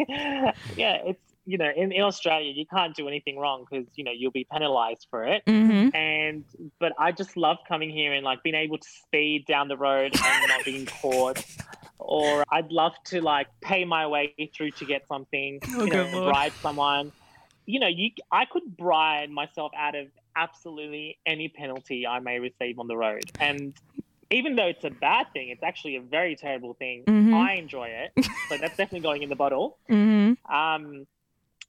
[0.76, 4.12] yeah, it's you know in, in Australia you can't do anything wrong because you know
[4.12, 5.42] you'll be penalised for it.
[5.46, 5.94] Mm-hmm.
[5.94, 6.44] and
[6.78, 10.14] but I just love coming here and like being able to speed down the road
[10.14, 11.44] and not being caught.
[12.04, 16.24] Or I'd love to like pay my way through to get something, Oh, you know,
[16.28, 17.12] bribe someone.
[17.66, 22.78] You know, you I could bribe myself out of absolutely any penalty I may receive
[22.78, 23.24] on the road.
[23.38, 23.74] And
[24.30, 27.04] even though it's a bad thing, it's actually a very terrible thing.
[27.06, 27.34] Mhm.
[27.34, 28.12] I enjoy it.
[28.48, 30.52] So that's definitely going in the bottle Mm-hmm.
[30.54, 31.06] um,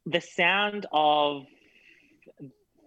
[0.06, 1.46] the sound of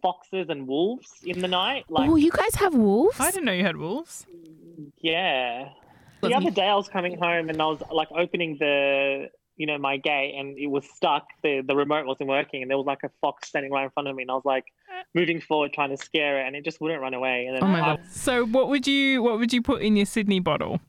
[0.03, 1.85] foxes and wolves in the night.
[1.89, 3.19] Like, oh, you guys have wolves?
[3.21, 4.27] I didn't know you had wolves.
[5.01, 5.71] yeah.
[6.29, 9.79] The other day I was coming home and I was like opening the, you know,
[9.79, 11.27] my gate and it was stuck.
[11.43, 14.09] The the remote wasn't working and there was like a fox standing right in front
[14.09, 14.65] of me and I was like
[15.15, 17.47] moving forward trying to scare it and it just wouldn't run away.
[17.47, 18.01] And then Oh my I- God.
[18.11, 20.81] So what would you what would you put in your Sydney bottle?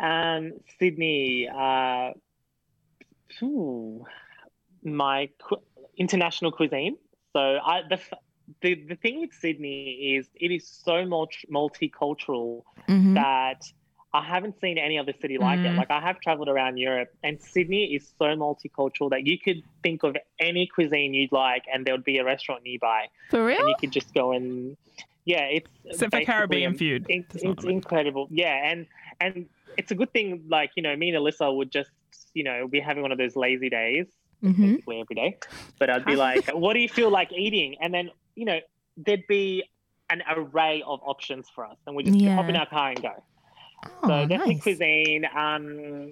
[0.00, 2.10] Um, Sydney, uh,
[3.38, 4.04] phew,
[4.84, 5.62] my cu-
[5.96, 6.96] international cuisine.
[7.34, 8.00] So I the,
[8.60, 13.14] the the thing with Sydney is it is so multi- multicultural Mhm.
[13.14, 13.62] that
[14.14, 15.68] I haven't seen any other city like it.
[15.72, 15.76] Mm.
[15.78, 20.02] Like I have traveled around Europe, and Sydney is so multicultural that you could think
[20.02, 23.68] of any cuisine you'd like, and there would be a restaurant nearby, For and real?
[23.68, 24.76] you could just go and
[25.24, 27.06] yeah, it's Except for Caribbean a- food.
[27.08, 28.28] it- That's it's incredible.
[28.30, 28.86] Yeah, and
[29.20, 30.44] and it's a good thing.
[30.48, 31.90] Like you know, me and Alyssa would just
[32.34, 34.06] you know be having one of those lazy days
[34.42, 34.56] Mhm.
[34.72, 35.38] basically every day.
[35.78, 38.58] But I'd be like, "What do you feel like eating?" And then you know
[38.96, 39.64] there'd be
[40.10, 43.22] an array of options for us, and we just hop in our car and go.
[43.84, 44.62] Oh, So definitely nice.
[44.62, 45.24] cuisine.
[45.34, 46.10] Um,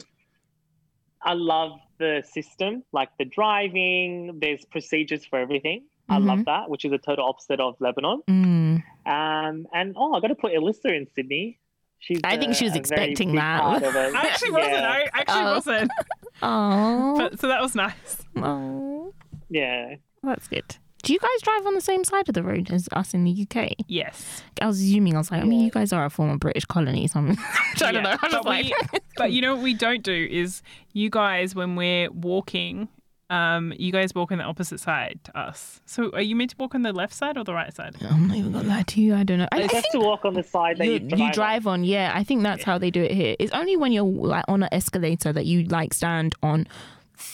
[1.23, 4.39] I love the system, like the driving.
[4.41, 5.85] There's procedures for everything.
[6.09, 6.27] I Mm-hmm.
[6.29, 8.23] love that, which is a total opposite of Lebanon.
[8.29, 8.83] Mm.
[9.07, 11.59] Um, and oh, I got to put Alyssa in Sydney.
[12.01, 13.61] She's I think she was expecting that.
[13.61, 14.15] part of it.
[14.17, 14.73] I actually wasn't.
[14.73, 14.91] Yeah.
[14.91, 15.55] I actually Oh.
[15.55, 15.91] wasn't.
[16.43, 17.15] Oh.
[17.19, 18.23] But, so that was nice.
[18.39, 19.13] oh.
[19.51, 19.97] Yeah.
[20.23, 20.77] That's good.
[21.03, 23.47] Do you guys drive on the same side of the road as us in the
[23.51, 23.73] UK?
[23.89, 24.43] Yes.
[24.61, 27.07] I was assuming, I was like, I mean, you guys are a former British colony,
[27.07, 27.37] so I'm
[27.77, 28.11] trying Yeah, know.
[28.23, 31.55] I'm just but like, we- But you know what we don't do is you guys
[31.55, 32.89] when we're walking,
[33.31, 35.81] um, you guys walk on the opposite side to us.
[35.87, 37.97] So are you meant to walk on the left side or the right side?
[38.03, 39.15] I'm not even gonna lie to you.
[39.15, 39.49] I don't know.
[39.53, 41.67] I, I You have to walk on the side that you, you, drive, you drive
[41.67, 41.85] on.
[41.85, 43.37] Yeah, I think that's how they do it here.
[43.39, 46.67] It's only when you're like on an escalator that you like stand on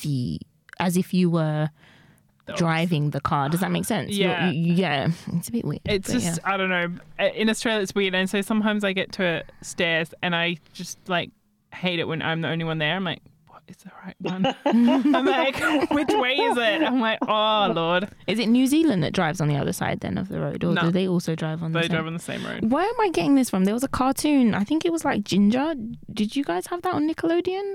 [0.02, 0.38] the
[0.79, 1.70] as if you were
[2.46, 3.48] The driving the car.
[3.48, 4.12] Does that make sense?
[4.12, 4.50] Yeah.
[4.50, 5.11] you- yeah.
[5.35, 5.80] It's a bit weird.
[5.85, 6.88] It's just I don't know.
[7.35, 11.30] In Australia, it's weird, and so sometimes I get to stairs and I just like
[11.74, 12.94] hate it when I'm the only one there.
[12.94, 14.46] I'm like, what is the right one?
[14.64, 16.82] I'm like, which way is it?
[16.82, 18.09] I'm like, oh lord.
[18.28, 20.72] Is it New Zealand that drives on the other side then of the road, or
[20.72, 20.82] No.
[20.82, 21.96] do they also drive on the they same?
[21.96, 22.70] drive on the same road.
[22.70, 23.64] Where am I getting this from?
[23.64, 24.54] There was a cartoon.
[24.54, 25.74] I think it was like Ginger.
[26.12, 27.74] Did you guys have that on Nickelodeon?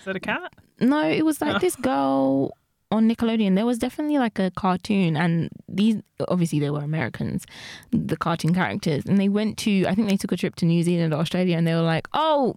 [0.00, 0.52] Is that a cat?
[0.80, 1.58] No, it was like Oh.
[1.60, 2.52] this girl
[2.90, 3.54] on Nickelodeon.
[3.54, 5.96] There was definitely like a cartoon, and these
[6.28, 7.44] obviously they were Americans,
[7.90, 9.84] the cartoon characters, and they went to.
[9.86, 12.08] I think they took a trip to New Zealand or Australia, and they were like,
[12.12, 12.56] oh.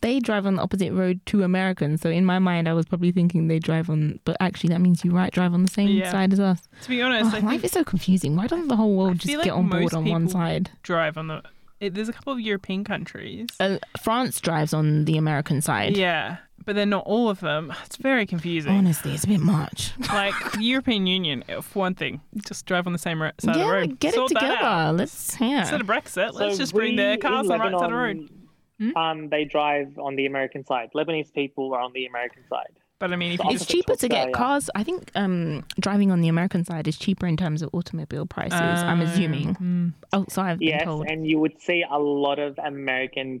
[0.00, 2.00] They drive on the opposite road to Americans.
[2.00, 5.04] So in my mind, I was probably thinking they drive on, but actually that means
[5.04, 6.10] you right drive on the same Yeah.
[6.10, 6.66] side as us.
[6.84, 8.36] To be honest, Oh, I life think is so confusing.
[8.36, 10.70] Why doesn't the whole world just feel get on board on one side?
[10.82, 11.42] drive on the.
[11.78, 13.48] It, there's a couple of European countries.
[13.60, 15.94] Uh, France drives on the American side.
[15.94, 17.72] Yeah, but they're not all of them.
[17.86, 18.72] It's very confusing.
[18.76, 19.92] Honestly, it's a bit much.
[20.12, 23.60] like the European Union, for one thing, just drive on the same ro- side of
[23.60, 23.98] the yeah, road.
[24.00, 24.92] get Sort it together.
[24.92, 25.60] Let's yeah.
[25.60, 27.90] Instead of Brexit, let's So just bring the we- cars on the right side of
[27.90, 28.30] the road.
[28.78, 28.96] Hmm?
[28.96, 30.90] Um, they drive on the American side.
[30.94, 32.72] Lebanese people are on the American side.
[32.98, 34.68] But I mean, if it's cheaper to to get cars.
[34.74, 38.60] I think um, driving on the American side is cheaper in terms of automobile prices.
[38.60, 39.92] I'm assuming Mm.
[40.12, 40.50] outside.
[40.52, 41.06] I've been Yes, told.
[41.06, 43.40] and you would see a lot of American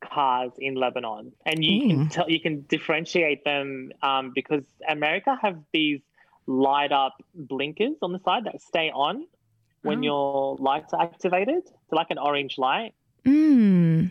[0.00, 1.88] cars in Lebanon, and you Mm.
[1.90, 6.00] can tell you can differentiate them um, because America have these
[6.46, 9.26] light up blinkers on the side that stay on
[9.82, 10.02] when Oh.
[10.02, 11.62] your lights are activated.
[11.64, 12.94] They're like an orange light.
[13.24, 14.10] Mm.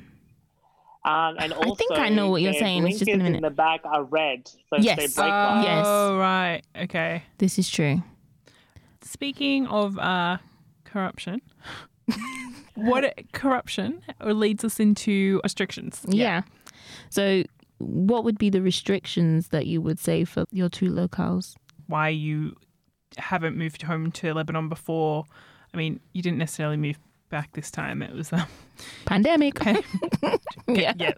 [1.06, 2.86] Um, and also, I think I know what you're saying.
[2.86, 4.98] It's just been a blinkers in the back are red, so Yes.
[4.98, 5.64] they break lights.
[5.66, 5.86] Yes.
[5.88, 6.62] Oh, right.
[6.76, 7.24] Okay.
[7.38, 8.04] This is true.
[9.02, 10.38] Speaking of uh,
[10.84, 11.42] corruption,
[12.78, 16.06] what corruption leads us into restrictions?
[16.08, 16.42] Yeah.
[17.10, 17.44] So,
[17.80, 21.56] what would be the restrictions that you would say for your two locales?
[21.88, 22.56] Why you
[23.18, 25.26] haven't moved home to Lebanon before?
[25.74, 26.98] I mean, you didn't necessarily move
[27.30, 28.02] back this time.
[28.02, 28.46] It was um,
[29.06, 29.60] Pandemic.
[30.68, 30.94] yeah.
[30.98, 31.14] yeah.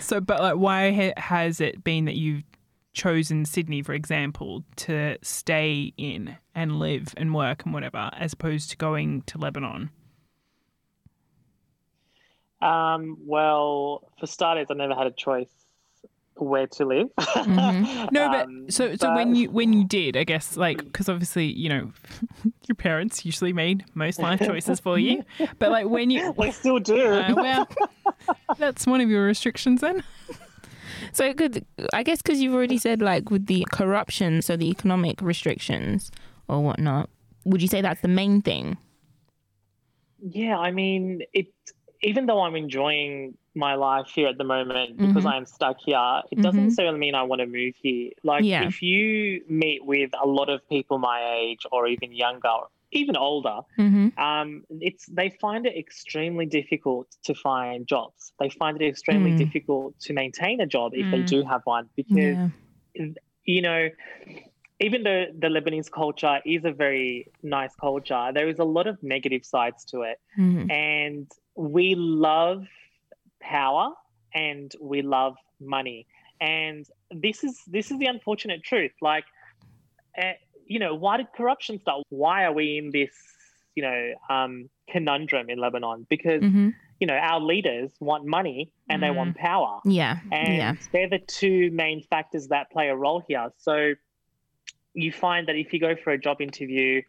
[0.00, 2.42] So, but like, why ha- has it been that you've
[2.92, 8.70] chosen Sydney, for example, to stay in and live and work and whatever, as opposed
[8.70, 9.90] to going to Lebanon?
[12.62, 15.48] Um, well, for starters, I never had a choice
[16.34, 17.08] where to live.
[17.18, 18.12] Mhm.
[18.12, 21.46] No, but Um, so so when you when you did, I guess like because obviously
[21.46, 21.92] you know
[22.66, 25.24] your parents usually made most life choices for you,
[25.58, 27.06] but like when you they still do.
[27.12, 27.66] uh, well,
[28.58, 30.02] that's one of your restrictions then.
[31.12, 34.68] So, it could I guess because you've already said like with the corruption, so the
[34.68, 36.10] economic restrictions
[36.46, 37.08] or whatnot.
[37.44, 38.76] Would you say that's the main thing?
[40.22, 41.48] Yeah, I mean, it.
[42.02, 45.32] Even though I'm enjoying my life here at the moment because Mhm.
[45.32, 46.64] I'm stuck here, it doesn't Mhm.
[46.64, 48.10] necessarily mean I want to move here.
[48.22, 48.66] Like, Yeah.
[48.68, 52.56] if you meet with a lot of people my age or even younger,
[52.92, 54.18] even older, Mm-hmm.
[54.18, 58.32] um, it's they find it extremely difficult to find jobs.
[58.40, 59.36] They find it extremely Mm.
[59.36, 61.26] difficult to maintain a job if they Mm.
[61.34, 62.48] do have one because Yeah.
[63.44, 63.88] you know,
[64.80, 69.02] even though the Lebanese culture is a very nice culture, there is a lot of
[69.02, 70.18] negative sides to it.
[70.38, 70.70] Mhm.
[70.70, 71.30] And
[71.60, 72.64] we love
[73.42, 73.90] power
[74.34, 76.06] and we love money.
[76.40, 78.92] And this is this is the unfortunate truth.
[79.02, 79.24] Like,
[80.16, 80.32] uh,
[80.66, 82.02] you know, why did corruption start?
[82.08, 83.10] Why are we in this,
[83.74, 86.06] you know, um, conundrum in Lebanon?
[86.08, 86.72] Because Mhm.
[86.98, 89.16] you know our leaders want money and they Mm.
[89.16, 90.16] want power Yeah.
[90.32, 90.74] and yeah.
[90.92, 93.52] they're the two main factors that play a role here.
[93.58, 93.94] So
[94.94, 97.02] you find that if you go for a job interview,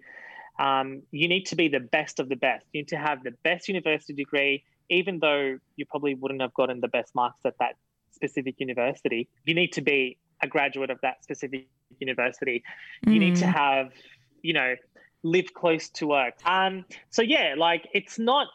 [0.60, 2.66] um, you need to be the best of the best.
[2.74, 6.82] You need to have the best university degree, even though you probably wouldn't have gotten
[6.82, 7.76] the best marks at that
[8.12, 9.28] specific university.
[9.46, 11.68] You need to be a graduate of that specific
[12.00, 12.64] university.
[13.08, 13.54] You need to Mm.
[13.54, 13.94] have,
[14.42, 14.76] you know,
[15.24, 16.34] live close to work.
[16.46, 18.48] Um, so yeah, like it's not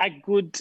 [0.00, 0.60] a good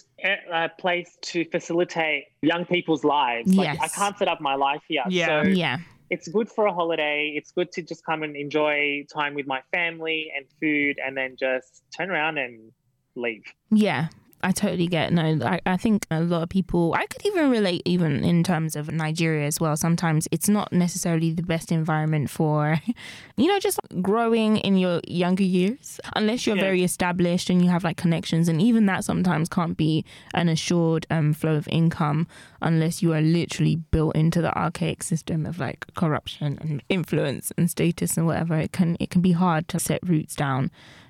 [0.51, 3.55] uh, place to facilitate young people's lives.
[3.55, 5.03] Like I can't set up my life here.
[5.09, 5.43] Yeah.
[5.43, 5.77] So Yeah.
[6.09, 7.33] It's good for a holiday.
[7.35, 11.35] It's good to just come and enjoy time with my family and food and then
[11.39, 12.71] just turn around and
[13.15, 13.43] leave.
[13.71, 14.07] Yeah,
[14.43, 15.11] I totally get.
[15.11, 16.93] No, I, I think a lot of people.
[16.93, 19.75] I could even relate, even in terms of Nigeria as well.
[19.75, 22.79] Sometimes it's not necessarily the best environment for,
[23.37, 26.61] you know, just growing in your younger years, unless you're Yeah.
[26.61, 28.47] very established and you have like connections.
[28.47, 32.27] And even that sometimes can't be an assured um, flow of income
[32.61, 37.71] unless you are literally built into the archaic system of like corruption and influence and
[37.71, 38.55] status and whatever.
[38.59, 40.69] It can it can be hard to set roots down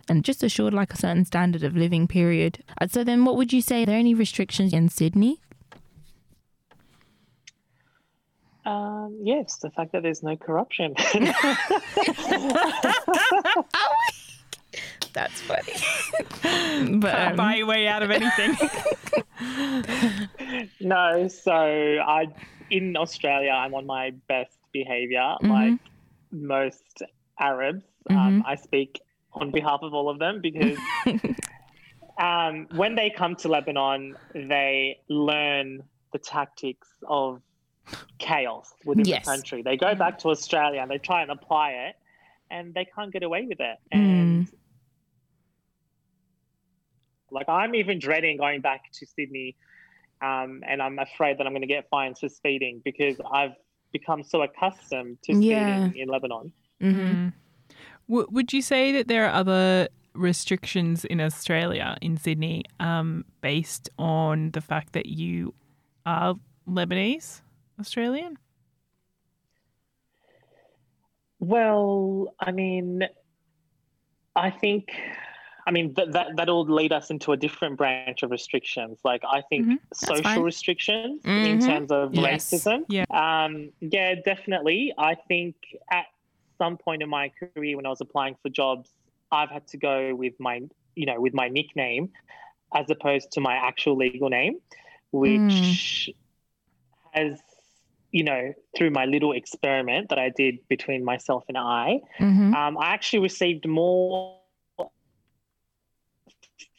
[0.10, 2.64] and just assured like a certain standard of living period.
[2.80, 3.84] Uh, So then what would you say?
[3.84, 5.40] Are there any restrictions in Sydney?
[8.66, 10.96] Um, yes, the fact that there's no corruption.
[15.14, 15.74] That's funny.
[17.00, 18.58] but Can't um, buy your way out of anything.
[20.82, 22.28] no, so I
[22.70, 25.50] in Australia I'm on my best behavior, Mhm.
[25.50, 25.80] like
[26.32, 27.04] most
[27.40, 27.84] Arabs.
[28.10, 28.18] Mm-hmm.
[28.20, 29.00] Um, I speak
[29.36, 30.78] on behalf of all of them because
[32.20, 37.42] um, when they come to Lebanon, they learn the tactics of
[38.18, 39.26] chaos within Yes.
[39.26, 39.62] the country.
[39.62, 41.96] They go back to Australia and they try and apply it,
[42.50, 43.78] and they can't get away with it.
[43.94, 44.00] Mm.
[44.00, 44.48] And
[47.32, 49.56] like I'm even dreading going back to Sydney,
[50.22, 53.56] um, and I'm afraid that I'm going to get fines for speeding because I've
[53.92, 56.04] become so accustomed to speeding Yeah.
[56.04, 56.52] in Lebanon.
[56.82, 57.34] mhm.
[58.08, 63.90] W- would you say that there are other restrictions in Australia, in Sydney, um, based
[64.00, 65.54] on the fact that you
[66.06, 66.36] are
[66.68, 67.42] Lebanese
[67.80, 68.38] Australian?
[71.40, 73.04] Well, I mean,
[74.36, 74.90] I think,
[75.68, 79.00] I mean, that, that, that'll lead us into a different branch of restrictions.
[79.04, 79.78] Like, I think Mhm.
[79.94, 80.42] social fine.
[80.42, 81.66] restrictions in Mhm.
[81.66, 82.52] terms of Yes.
[82.52, 82.86] racism.
[82.88, 83.06] Yeah.
[83.10, 84.94] Um, yeah, definitely.
[84.98, 85.56] I think
[85.92, 86.06] at
[86.58, 88.90] some point in my career when I was applying for jobs,
[89.32, 90.62] I've had to go with my,
[90.96, 92.12] you know, with my nickname
[92.74, 94.60] as opposed to my actual legal name,
[95.12, 96.10] which
[97.14, 97.42] as
[98.12, 102.54] you know, through my little experiment that I did between myself and I, Mhm.
[102.56, 104.40] um, I actually received more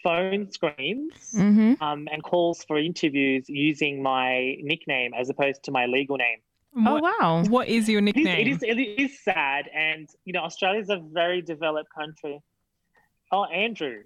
[0.03, 1.81] phone screens Mhm.
[1.81, 6.41] um, and calls for interviews using my nickname as opposed to my legal name.
[6.77, 7.45] Oh wow.
[7.49, 8.27] what is your nickname?
[8.27, 12.41] it is, it is sad, and you know, Australia is a very developed country.
[13.33, 14.03] Oh, Andrew.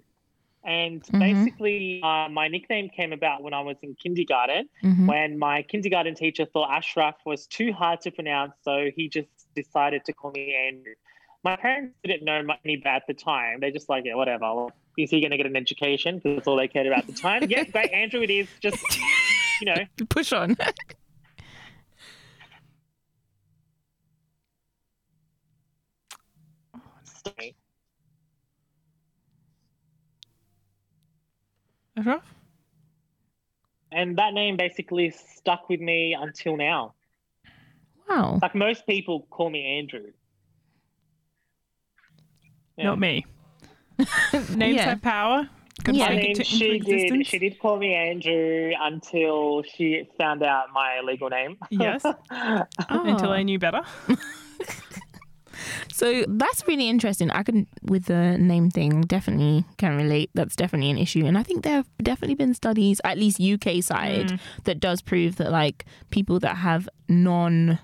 [0.63, 1.19] And Mhm.
[1.19, 5.07] basically, uh, my nickname came about when I was in kindergarten, Mhm.
[5.07, 10.05] when my kindergarten teacher thought Ashraf was too hard to pronounce, so he just decided
[10.05, 10.93] to call me Andrew.
[11.43, 13.59] My parents didn't know much any about at the time.
[13.59, 14.67] They just like, yeah, whatever.
[14.97, 16.17] Is he going to get an education?
[16.19, 17.41] Because that's all they cared about at the time.
[17.49, 18.21] yeah, great, Andrew.
[18.21, 18.77] It is just,
[19.61, 20.55] you know, Push on.
[27.29, 27.55] stay.
[31.97, 32.23] Ashraf?
[33.93, 36.93] and that name basically stuck with me until now.
[38.09, 38.39] wow.
[38.41, 40.11] Like most people call me Andrew.
[42.77, 42.85] Yeah.
[42.85, 43.25] Not me.
[44.55, 44.89] Names Yeah.
[44.91, 45.49] have power.
[45.83, 46.05] Gotta Yeah.
[46.05, 47.27] I mean, to- she did.
[47.27, 51.57] She did call me Andrew until she found out my legal name.
[51.69, 52.01] Yes.
[52.31, 52.65] Oh.
[52.89, 53.81] Until I knew better.
[56.01, 57.29] So that's really interesting.
[57.29, 60.31] I can, with the name thing, definitely can relate.
[60.33, 61.25] That's definitely an issue.
[61.27, 64.39] And I think there have definitely been studies, at least UK side, Mm.
[64.63, 67.77] that does prove that like people that have non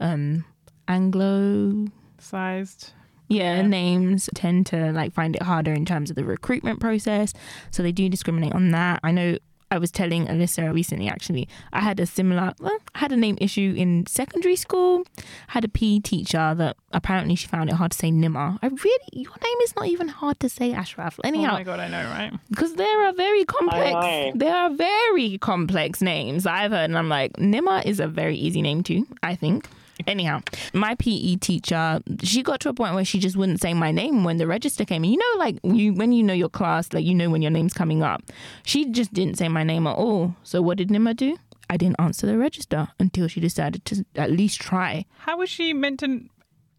[0.00, 0.44] um,
[0.88, 1.86] Anglo
[2.18, 2.92] Sized.
[3.28, 3.62] yeah, Yeah.
[3.62, 7.32] names tend to like find it harder in terms of the recruitment process.
[7.70, 8.98] So they do discriminate on that.
[9.04, 9.38] I know
[9.70, 13.38] I was telling Alyssa recently actually, I had a similar well, I had a name
[13.40, 15.04] issue in secondary school.
[15.18, 18.58] I had a PE teacher that apparently she found it hard to say Nima.
[18.62, 21.18] I really your name is not even hard to say, Ashraf.
[21.24, 21.50] Anyhow.
[21.50, 22.32] Oh my god, I know, right?
[22.50, 24.32] because there are very complex know.
[24.34, 28.62] there are very complex names I've heard and I'm like Nima is a very easy
[28.62, 29.68] name too I think
[30.06, 30.40] anyhow
[30.72, 34.24] my PE teacher she got to a point where she just wouldn't say my name
[34.24, 37.04] when the register came in you know like you when you know your class like
[37.04, 38.22] you know when your name's coming up
[38.64, 41.36] she just didn't say my name at all so what did Nima do
[41.68, 45.72] I didn't answer the register until she decided to at least try How was she
[45.72, 46.06] meant to?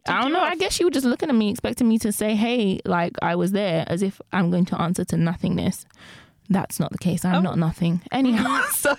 [0.06, 0.40] to I don't do know.
[0.40, 0.52] off?
[0.52, 3.36] I guess she was just looking at me, expecting me to say, "Hey, like I
[3.36, 5.86] was there," as if I'm going to answer to nothingness.
[6.52, 7.24] That's not the case.
[7.24, 7.40] I'm Oh.
[7.42, 8.02] not nothing.
[8.12, 8.94] Anyhow, so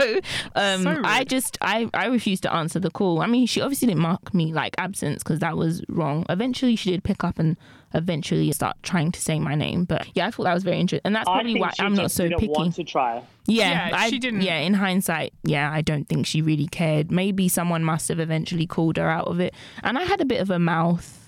[0.54, 1.00] um, So.
[1.04, 3.20] I just I I refused to answer the call.
[3.20, 6.24] I mean, she obviously didn't mark me like absence because that was wrong.
[6.30, 7.56] Eventually, she did pick up and
[7.94, 9.84] eventually start trying to say my name.
[9.84, 12.24] But yeah, I thought that was very interesting, and that's probably why I'm not so
[12.24, 12.52] didn't picky.
[12.52, 13.22] want to try.
[13.46, 17.10] Yeah, Yeah, I, she didn't- Yeah, in hindsight, yeah, I don't think she really cared.
[17.10, 19.52] Maybe someone must have eventually called her out of it.
[19.82, 21.21] And I had a bit of a mouth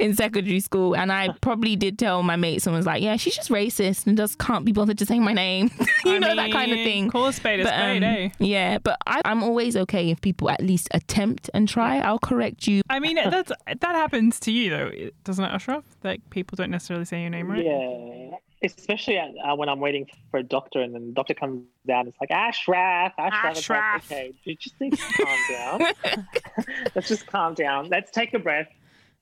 [0.00, 3.36] in secondary school, and I probably did tell my mates and was like, "Yeah, she's
[3.36, 5.70] just racist and just can't be bothered to say my name."
[6.04, 7.10] you I know that kind of thing.
[7.10, 8.28] Call a spade a spade, um, eh?
[8.38, 11.98] yeah, but I, I'm always okay if people at least attempt and try.
[11.98, 12.82] I'll correct you.
[12.90, 14.90] I mean, that's that happens to you though,
[15.24, 15.84] doesn't it, Ashraf?
[16.02, 17.64] Like people don't necessarily say your name right.
[17.64, 18.36] Yeah.
[18.64, 22.06] Especially at, uh, when I'm waiting for a doctor and then the doctor comes down,
[22.06, 23.56] it's like Ashraf, Ashraf.
[23.56, 25.92] It's like, okay, you just need to calm down.
[26.94, 27.88] Let's just calm down.
[27.88, 28.68] Let's take a breath.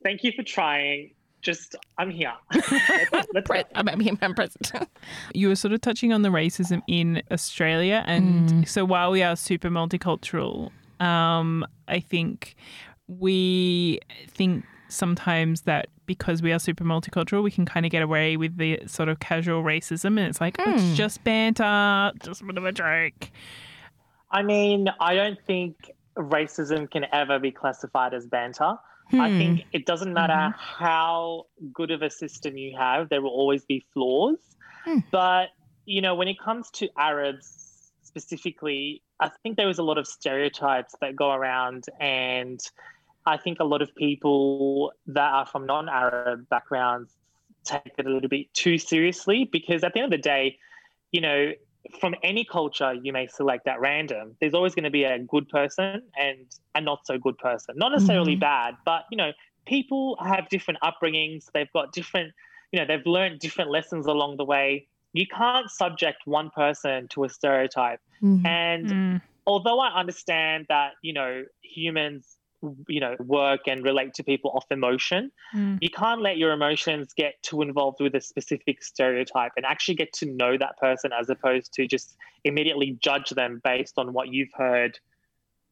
[0.03, 1.13] Thank you for trying.
[1.43, 2.33] Just, I'm here.
[2.55, 4.73] let's, let's Pre- I'm, I'm, I'm present.
[5.33, 8.69] You were sort of touching on the racism in Australia, and Mm.
[8.69, 10.71] so while we are super multicultural,
[11.01, 12.57] um, I think
[13.09, 18.37] we think sometimes that because we are super multicultural, we can kind of get away
[18.37, 20.75] with the sort of casual racism, and it's like oh, Mm.
[20.75, 23.31] it's just banter, just a bit of a joke.
[24.31, 28.75] I mean, I don't think racism can ever be classified as banter.
[29.13, 29.39] I Hmm.
[29.39, 33.85] think it doesn't matter how good of a system you have, there will always be
[33.93, 34.39] flaws.
[34.85, 34.99] Hmm.
[35.11, 35.49] But,
[35.85, 40.07] you know, when it comes to Arabs specifically, I think there was a lot of
[40.07, 41.87] stereotypes that go around.
[42.01, 42.61] And
[43.27, 47.17] I think a lot of people that are from non Arab backgrounds
[47.65, 50.59] take it a little bit too seriously because at the end of the day,
[51.13, 51.53] you know,
[51.99, 55.49] from any culture you may select at random there's always going to be a good
[55.49, 58.41] person and a not so good person not necessarily Mhm.
[58.41, 59.33] bad but you know
[59.67, 62.33] people have different upbringings they've got different
[62.73, 67.25] you know they've learned different lessons along the way you can't subject one person to
[67.25, 68.47] a stereotype Mhm.
[68.47, 69.23] and Mm.
[69.47, 72.37] although i understand that you know humans
[72.89, 75.79] you know work and relate to people off emotion Mm.
[75.81, 80.13] you can't let your emotions get too involved with a specific stereotype and actually get
[80.13, 84.53] to know that person as opposed to just immediately judge them based on what you've
[84.55, 84.99] heard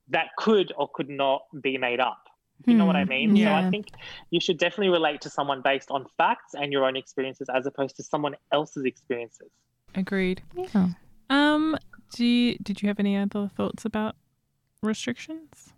[0.08, 2.22] that could or could not be made up.
[2.66, 3.30] You know what I Hmm, mean?
[3.36, 3.54] So yeah.
[3.56, 3.86] I think
[4.30, 7.94] you should definitely relate to someone based on facts and your own experiences as opposed
[7.96, 9.50] to someone else's experiences.
[9.94, 10.42] Agreed.
[10.56, 10.88] Yeah.
[11.30, 11.76] Um,
[12.16, 14.16] do you, did you have any other thoughts about
[14.82, 15.72] restrictions?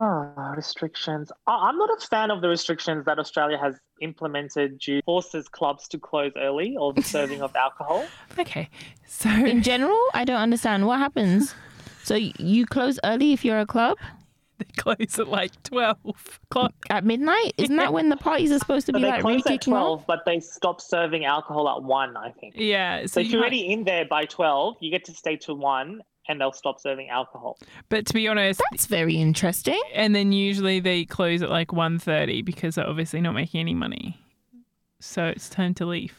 [0.00, 1.32] Oh, restrictions.
[1.46, 5.88] I- I'm not a fan of the restrictions that Australia has implemented due forces clubs
[5.88, 8.04] to close early or the serving of alcohol.
[8.38, 8.68] Okay,
[9.06, 11.54] so In general, I don't understand what happens.
[12.04, 13.96] So you close early if you're a club
[14.58, 15.96] they close at like twelve
[16.50, 16.74] o'clock.
[16.90, 17.52] at midnight.
[17.58, 19.60] Isn't that when the parties are supposed to So be they like really close at
[19.60, 20.06] kicking 12, off?
[20.06, 22.54] but they stop serving alcohol at 1, I think.
[22.56, 25.12] Yeah, so, So if you you're might- already in there by 12, you get to
[25.12, 27.58] stay to 1 and they'll stop serving alcohol.
[27.88, 29.80] but to be honest, That's very interesting.
[29.94, 34.20] and then usually they close at like 1.30 because they're obviously not making any money.
[35.00, 36.14] So it's time to leave.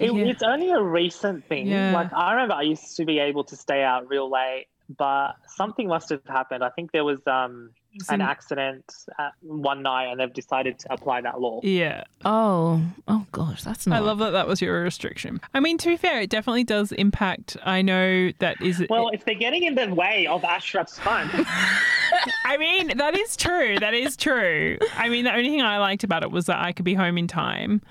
[0.00, 0.24] It, Yeah.
[0.24, 1.66] It's only a recent thing.
[1.66, 1.92] Yeah.
[1.92, 5.88] Like I remember I used to be able to stay out real late, but something
[5.88, 6.62] must have happened.
[6.64, 7.77] I think there was um, It's
[8.08, 8.84] an in- accident
[9.18, 11.60] at uh, one night and they've decided to apply that law.
[11.62, 13.96] yeah, Oh, oh gosh, that's not.
[13.96, 15.40] I love that that was your restriction.
[15.54, 17.56] I mean, to be fair, it definitely does impact.
[17.64, 18.84] I know that is.
[18.90, 21.28] Well, if they're getting in the way of Ashraf's fun,
[22.44, 23.78] I mean, that is true.
[23.78, 24.78] That is true.
[24.96, 27.18] I mean, the only thing I liked about it was that I could be home
[27.18, 27.82] in time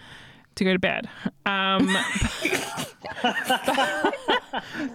[0.57, 1.09] to go to bed.
[1.45, 1.87] Um,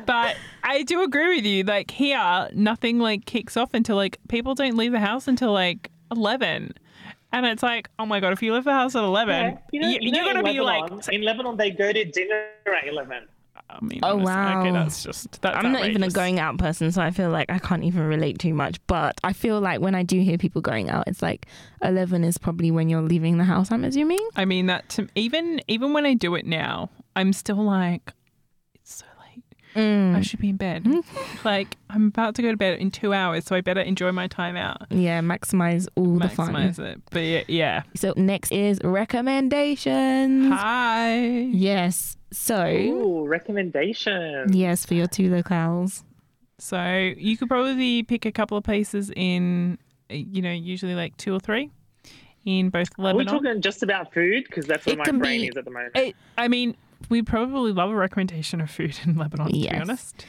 [0.07, 1.65] but I do agree with you.
[1.65, 5.91] Like here, nothing like kicks off until like people don't leave the house until like
[6.11, 6.75] eleven.
[7.35, 9.81] And it's like, oh my god, if you leave the house at eleven, Yeah, you
[9.81, 12.47] know, you, you know are gonna in be like, in Lebanon they go to dinner
[12.67, 13.27] at eleven.
[13.73, 14.73] I mean, Oh, honestly, okay, wow.
[14.73, 17.59] that's just that's I'm not even a going out person, so I feel like I
[17.59, 18.79] can't even relate too much.
[18.87, 21.47] But I feel like when I do hear people going out, it's like
[21.83, 24.27] 11 is probably when you're leaving the house, I'm assuming.
[24.37, 28.13] I mean that to even even when I do it now, I'm still like,
[28.75, 29.45] it's so late.
[29.75, 30.23] I Mm.
[30.23, 30.87] should be in bed.
[31.45, 34.27] like I'm about to go to bed in two hours, so I better enjoy my
[34.29, 34.83] time out.
[34.91, 36.53] Yeah, maximize all the fun.
[36.53, 37.01] Maximize it.
[37.11, 37.83] But yeah, yeah.
[37.95, 40.53] So next is recommendations.
[40.53, 41.17] Hi.
[41.53, 42.17] Yes.
[42.33, 44.55] So, Ooh, recommendations.
[44.57, 46.03] yes, for your two locales.
[46.59, 49.79] So you could probably pick a couple of places in,
[50.11, 51.71] uh, you know, usually like two or three
[52.45, 53.27] in both Are we Lebanon.
[53.45, 54.45] talking just about food?
[54.49, 55.93] Because that's where It my brain be- is at the moment.
[55.95, 56.77] I, I mean,
[57.09, 60.25] we'd probably love a recommendation of food in Lebanon, to be honest.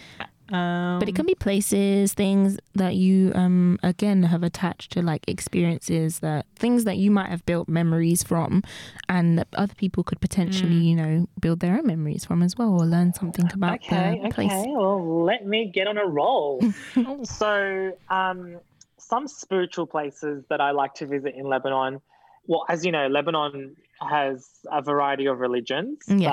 [0.54, 5.24] Um, But it can be places, things that you um again have attached to like
[5.28, 8.62] experiences that things that you might have built memories from
[9.10, 10.84] and that other people could potentially, Mm.
[10.90, 14.28] you know, build their own memories from as well or learn something about okay, the
[14.28, 14.30] okay.
[14.30, 14.52] place.
[14.68, 16.62] Well, let me get on a roll.
[17.24, 18.60] So, um,
[18.98, 22.00] some spiritual places that I like to visit in Lebanon.
[22.48, 26.30] Well, as you know, Lebanon has a variety of religions, Yes.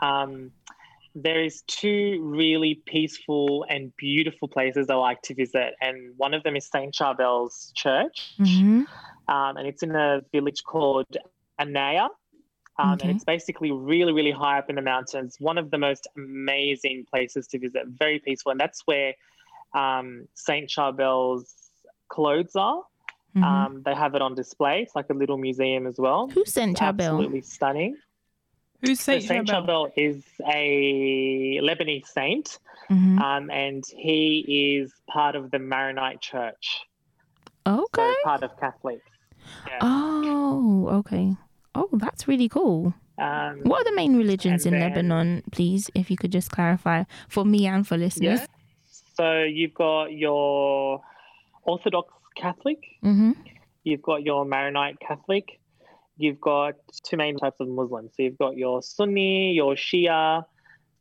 [0.00, 0.52] but um,
[1.14, 6.42] there is two really peaceful and beautiful places I like to visit, and one of
[6.42, 8.82] them is Saint Charbel's Church, hmm
[9.28, 11.16] um, and it's in a village called
[11.60, 12.08] Anaya.
[12.78, 13.08] Um, Okay.
[13.08, 15.36] And it's basically really, really high up in the mountains.
[15.38, 18.50] One of the most amazing places to visit, very peaceful.
[18.50, 19.14] And that's where
[19.74, 20.68] um, St.
[20.68, 21.54] Charbel's
[22.08, 22.82] clothes are.
[23.36, 23.44] Mm-hmm.
[23.44, 24.82] Um, they have it on display.
[24.82, 26.28] It's like a little museum as well.
[26.28, 27.00] Who sent Charbel?
[27.00, 27.96] Absolutely stunning.
[28.82, 29.66] Who's So Saint Saint Charbel?
[29.66, 32.58] Charbel is a Lebanese saint,
[32.88, 36.80] hmm um, and he is part of the Maronite Church,
[37.66, 38.14] so Okay.
[38.24, 39.04] part of Catholics.
[39.66, 39.78] Yeah.
[39.82, 41.36] Oh, okay.
[41.74, 42.94] Oh, that's really cool.
[43.18, 45.90] Um, What are the main religions in then- Lebanon, please?
[45.94, 48.40] If you could just clarify for me and for listeners.
[48.40, 48.46] Yeah.
[49.14, 51.02] So you've got your
[51.64, 53.32] Orthodox Catholic, hmm
[53.84, 55.59] you've got your Maronite Catholic,
[56.20, 58.12] you've got two main types of Muslims.
[58.16, 60.44] So you've got your Sunni, your Shia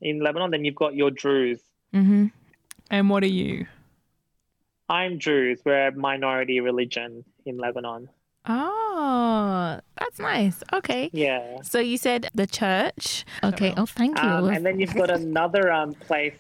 [0.01, 1.61] in Lebanon, then you've got your Druze.
[1.93, 2.27] hmm
[2.89, 3.67] And what are you?
[4.87, 5.59] I'm Druze.
[5.65, 8.09] We're a minority religion in Lebanon.
[8.47, 10.63] Oh, that's nice.
[10.73, 11.09] Okay.
[11.13, 11.61] Yeah.
[11.61, 13.25] So you said the church.
[13.43, 13.73] Okay.
[13.77, 14.27] Oh, thank you.
[14.27, 16.37] Um, and then you've got another um, place,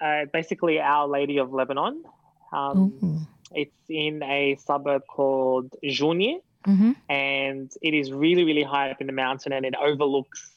[0.00, 2.04] uh, basically Our Lady of Lebanon.
[2.52, 6.40] Um, it's in a suburb called Jounieh.
[6.66, 10.52] Hmm and it is really really high up in the mountain and it overlooks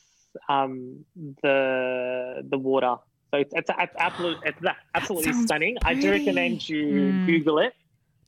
[0.50, 1.06] um,
[1.44, 2.96] the the water
[3.32, 4.60] so it's it's, it's absolutely it's
[4.96, 7.26] absolutely sounds stunning i do recommend you Mm.
[7.28, 7.74] google it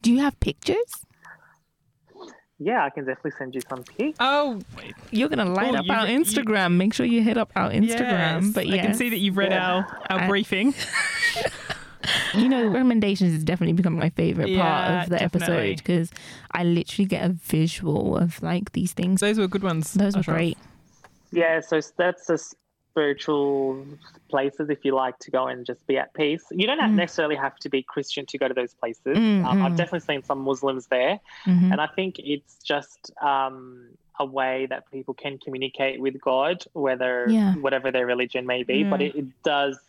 [0.02, 0.92] Do you have pictures?
[2.60, 4.60] yeah i can definitely send you some pics Oh,
[5.12, 6.78] You're gonna light Cool, up you- our you- Instagram.
[6.78, 8.42] Make sure you hit up our Instagram.
[8.44, 8.54] yes.
[8.54, 9.74] But I can see that you've read Yeah.
[9.74, 10.74] our, our I- briefing.
[12.34, 15.72] you know, recommendations has definitely become my favorite Yeah, part of the definitely.
[15.72, 16.12] episode because
[16.52, 19.20] I literally get a visual of like these things.
[19.22, 19.94] Those were good ones.
[19.94, 20.58] Those were great.
[21.32, 22.38] yeah so that's the
[22.92, 23.88] spiritual
[24.30, 26.96] places if you like to go and just be at peace you don't Mm.
[26.96, 29.78] necessarily have to be christian to go to those places Mm, um, i've mm.
[29.78, 31.72] definitely seen some muslims there Mhm.
[31.72, 33.88] And I think it's just um,
[34.20, 37.54] a way that people can communicate with God, whether Yeah.
[37.56, 38.84] whatever their religion may be.
[38.84, 39.80] But it, it does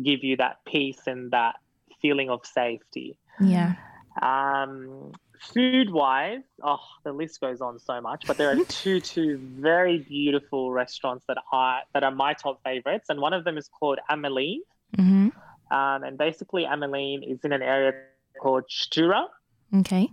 [0.00, 1.56] give you that peace and that
[2.00, 3.16] feeling of safety.
[3.40, 3.74] Yeah.
[4.20, 9.38] Um, food wise, oh, the list goes on so much, but there are two two
[9.42, 13.68] very beautiful restaurants that are that are my top favorites, and one of them is
[13.68, 14.60] called Ameline.
[14.96, 15.28] hmm
[15.70, 17.92] Um, and basically, Ameline is in an area
[18.40, 19.26] called Shtura.
[19.74, 20.10] Okay.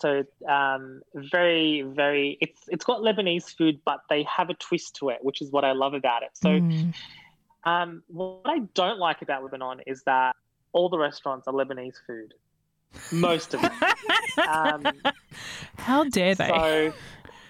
[0.00, 2.38] So um, very, very.
[2.40, 5.64] It's it's got Lebanese food, but they have a twist to it, which is what
[5.64, 6.30] I love about it.
[6.34, 6.94] So Mm.
[7.64, 10.36] Um, what I don't like about Lebanon is that
[10.72, 12.34] all the restaurants are Lebanese food,
[13.12, 13.72] most of them.
[14.48, 14.86] um,
[15.78, 16.48] How dare they?
[16.48, 16.92] so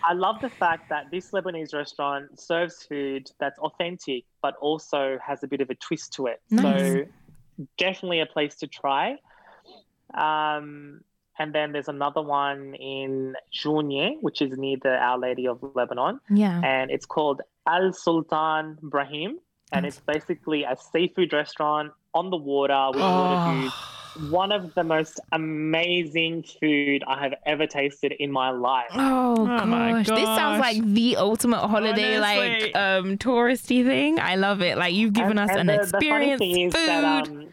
[0.05, 5.43] I love the fact that this Lebanese restaurant serves food that's authentic, but also has
[5.43, 6.41] a bit of a twist to it.
[6.51, 6.62] Nice.
[6.93, 7.05] So
[7.79, 9.17] definitely a place to try.
[10.12, 11.01] Um,
[11.39, 16.21] and then there's another one in Jounieh, which is near the Our Lady of Lebanon,
[16.31, 16.61] Yeah.
[16.62, 19.39] and it's called Al Sultan Brahim.
[19.75, 23.72] And it's basically a seafood restaurant on the water with water views
[24.16, 28.87] Oh, one of the most amazing food I have ever tasted in my life.
[28.95, 30.07] Oh, Oh my gosh.
[30.07, 32.72] This sounds like the ultimate holiday, Honestly.
[32.72, 34.20] like um touristy thing.
[34.20, 34.79] I love it.
[34.79, 36.39] Like you've given us an the, experience.
[36.39, 36.89] The funny thing is food.
[36.89, 37.43] that um, t-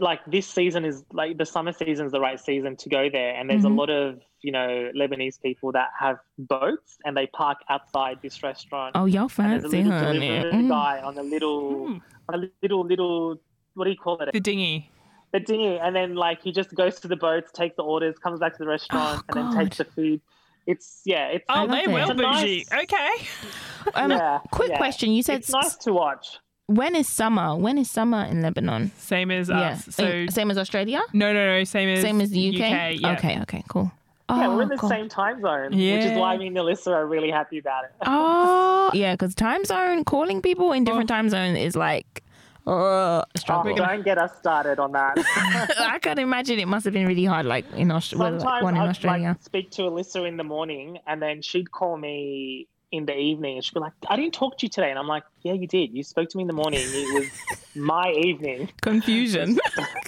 [0.00, 3.34] like this season is like the summer season is the right season to go there,
[3.34, 3.72] and there's Mhm.
[3.72, 8.42] a lot of you know Lebanese people that have boats and they park outside this
[8.42, 8.92] restaurant.
[8.94, 10.28] oh, y'all and there's a fancy, little honey.
[10.28, 10.68] Mm.
[10.68, 12.00] guy on a little, Mm.
[12.28, 13.40] on a little, little.
[13.74, 14.32] What do you call it?
[14.32, 14.90] the dinghy.
[15.32, 18.38] the dinghy, and then like he just goes to the boats, takes the orders, comes
[18.40, 20.20] back to the restaurant, Oh, and then takes the food.
[20.66, 21.90] It's yeah, it's Oh, they it.
[21.90, 22.64] will a nice- bougie.
[22.84, 23.10] Okay.
[23.94, 24.78] Um, yeah, quick yeah.
[24.78, 25.10] question.
[25.12, 26.38] You said It's nice to watch.
[26.66, 27.56] When is summer?
[27.56, 28.90] When is summer in Lebanon?
[28.98, 29.72] Same as yeah.
[29.72, 29.84] us.
[29.90, 31.02] So same as Australia?
[31.12, 31.64] no, no, no.
[31.64, 33.00] Same as Same as the UK?
[33.00, 33.14] yeah.
[33.18, 33.92] Okay, okay, cool.
[34.30, 34.88] Yeah, Oh, we're in the cool.
[34.88, 37.90] same time zone, which is why me and Alyssa are really happy about it.
[38.06, 41.14] Oh, yeah, because time zone, calling people in different Oh.
[41.14, 42.22] time zone is like
[42.66, 45.14] uh, a Oh, don't get us started on that.
[45.78, 48.82] I can't imagine it must have been really hard, like in Australia, Sometimes one in
[48.82, 49.28] I'd Australia.
[49.28, 53.56] like speak to Alyssa in the morning, and then she'd call me in the evening,
[53.56, 55.66] and she'd be like, "I didn't talk to you today," and I'm like, "Yeah, you
[55.66, 55.92] did.
[55.92, 56.80] You spoke to me in the morning.
[56.82, 57.28] It was
[57.74, 59.58] my evening." Confusion.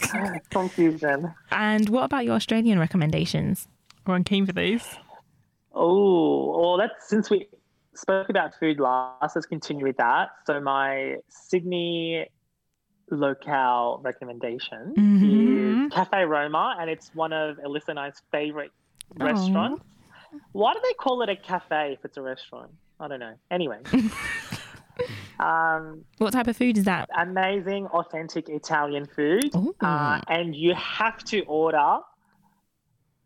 [0.53, 1.34] Confusion.
[1.51, 3.68] And what about your Australian recommendations?
[4.05, 4.84] Everyone keen for these?
[5.74, 7.49] Oh, well, that's since we
[7.95, 10.28] spoke about food last, let's continue with that.
[10.47, 12.26] So, my Sydney
[13.11, 15.87] locale recommendation Mhm.
[15.87, 18.72] is Cafe Roma, and it's one of Alyssa and I's favorite
[19.20, 19.24] Aw.
[19.24, 19.84] restaurants.
[20.53, 22.70] Why do they call it a cafe if it's a restaurant?
[22.99, 23.34] I don't know.
[23.51, 23.78] Anyway,
[25.41, 27.09] um, What type of food is that?
[27.16, 31.99] amazing, authentic Italian food, uh, and you have to order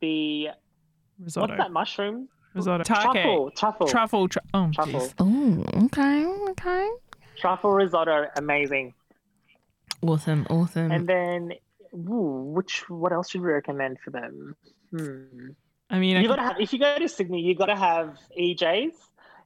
[0.00, 0.48] the
[1.18, 1.48] Risotto.
[1.52, 2.28] what's that mushroom?
[2.54, 2.82] Risotto.
[2.82, 4.28] Truffle, truffle, Truffle.
[4.28, 5.00] Tru- oh, truffle.
[5.00, 5.14] jeez.
[5.20, 6.88] Oh, okay, okay.
[7.36, 8.92] truffle risotto, amazing.
[10.02, 10.90] Awesome, awesome.
[10.90, 11.52] And then,
[11.94, 14.56] ooh, which what else should we recommend for them?
[14.90, 15.48] Hmm.
[15.90, 18.94] I mean, You could- gotta have if you go to Sydney, you gotta have EJ's,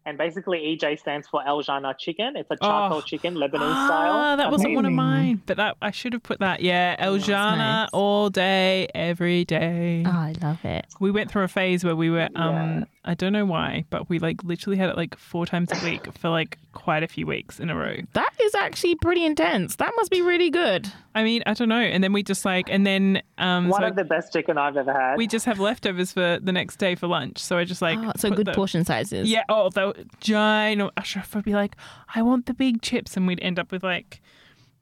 [0.07, 2.37] and basically EJ stands for El Jannah Chicken.
[2.37, 3.01] It's a charcoal Oh.
[3.01, 4.37] chicken, Lebanese ah, style.
[4.37, 6.61] that wasn't one of mine, but that I should have put that.
[6.61, 7.89] Yeah, El that's Jannah nice.
[7.95, 10.05] all day, every day.
[10.07, 10.87] oh, I love it.
[11.01, 12.85] We went through a phase where we were, um, Yeah.
[13.07, 16.11] I don't know why, but we like literally had it like four times a week
[16.19, 17.97] for like quite a few weeks in a row.
[18.15, 19.77] That is actually pretty intense.
[19.77, 20.91] That must be really good.
[21.15, 21.77] I mean, I don't know.
[21.81, 24.77] And then we just like, and then um, One so of the best chicken I've
[24.79, 25.17] ever had.
[25.19, 27.39] we just have leftovers for the next day for lunch.
[27.41, 29.29] So I just like, Oh, so good the- portion sizes.
[29.31, 29.45] Yeah.
[29.51, 30.91] Oh, the giant.
[30.97, 31.77] Ashraf would be like,
[32.15, 34.23] I want the big chips, and we'd end up with like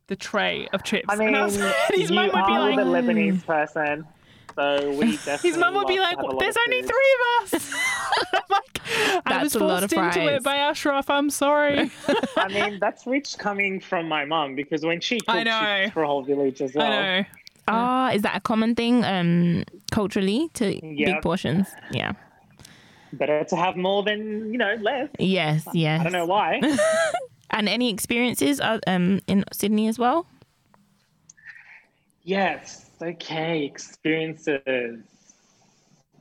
[0.06, 1.06] the tray of chips.
[1.08, 1.56] I mean, and was-
[1.88, 4.06] his you mum would be are like, the Lebanese person,
[4.54, 5.48] so we definitely.
[5.50, 7.74] his mum would be like, to have a lot "There's only food." three of us."
[8.34, 10.40] I'm like, I That's was a lot of forced into fries.
[10.40, 11.08] it by Ashraf.
[11.10, 11.90] I'm sorry.
[12.36, 15.80] I mean, that's rich coming from my mum because when she I cooks, she know.
[15.84, 16.86] cooks for a whole village as well.
[16.86, 17.24] I know.
[17.68, 21.12] Ah, is that a common thing um culturally to Yeah.
[21.14, 21.68] big portions?
[21.92, 22.12] Yeah.
[23.12, 25.08] Better to have more than you know less.
[25.18, 26.00] Yes, yes.
[26.00, 26.60] I don't know why.
[27.50, 30.26] And any experiences uh, um in Sydney as well?
[32.24, 32.86] yes.
[33.02, 33.64] Okay.
[33.64, 35.02] Experiences.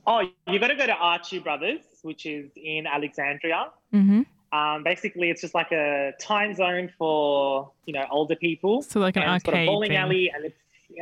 [0.08, 3.68] Oh, you got to go to Archie Brothers, which is in Alexandria.
[3.94, 4.22] Mm-hmm.
[4.58, 8.82] Um, basically, it's just like a time zone for you know older people.
[8.82, 9.98] So like an and it's got a arcade bowling thing.
[9.98, 10.58] alley, and it's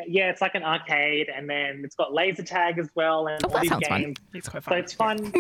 [0.07, 3.49] yeah, it's like an arcade, and then it's got laser tag as well, and Oh,
[3.55, 4.01] all these sounds fun.
[4.01, 4.17] games.
[4.36, 4.71] It's quite fun.
[4.73, 5.34] So it's fun,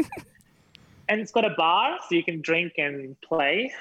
[1.09, 3.71] and it's got a bar, so you can drink and play,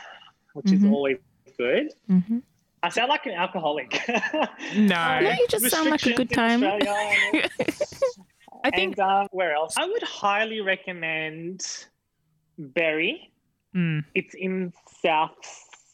[0.53, 0.93] which is Mhm.
[0.93, 1.19] always
[1.57, 1.93] good.
[2.11, 2.39] Mm-hmm.
[2.83, 4.01] I sound like an alcoholic.
[4.09, 4.47] No.
[4.77, 6.63] No, you just sound like a good time.
[6.63, 7.49] Australia.
[8.65, 8.99] I think.
[8.99, 9.75] and um, where else?
[9.77, 11.65] I would highly recommend
[12.59, 13.33] Berry.
[13.75, 14.73] Mm, It's in
[15.05, 15.37] South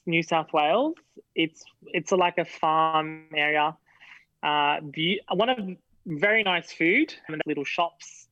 [0.07, 0.95] New South Wales.
[1.35, 3.77] it's it's a, like a farm area.
[4.43, 5.59] Uh, the, one of
[6.07, 8.24] very nice food and little shops.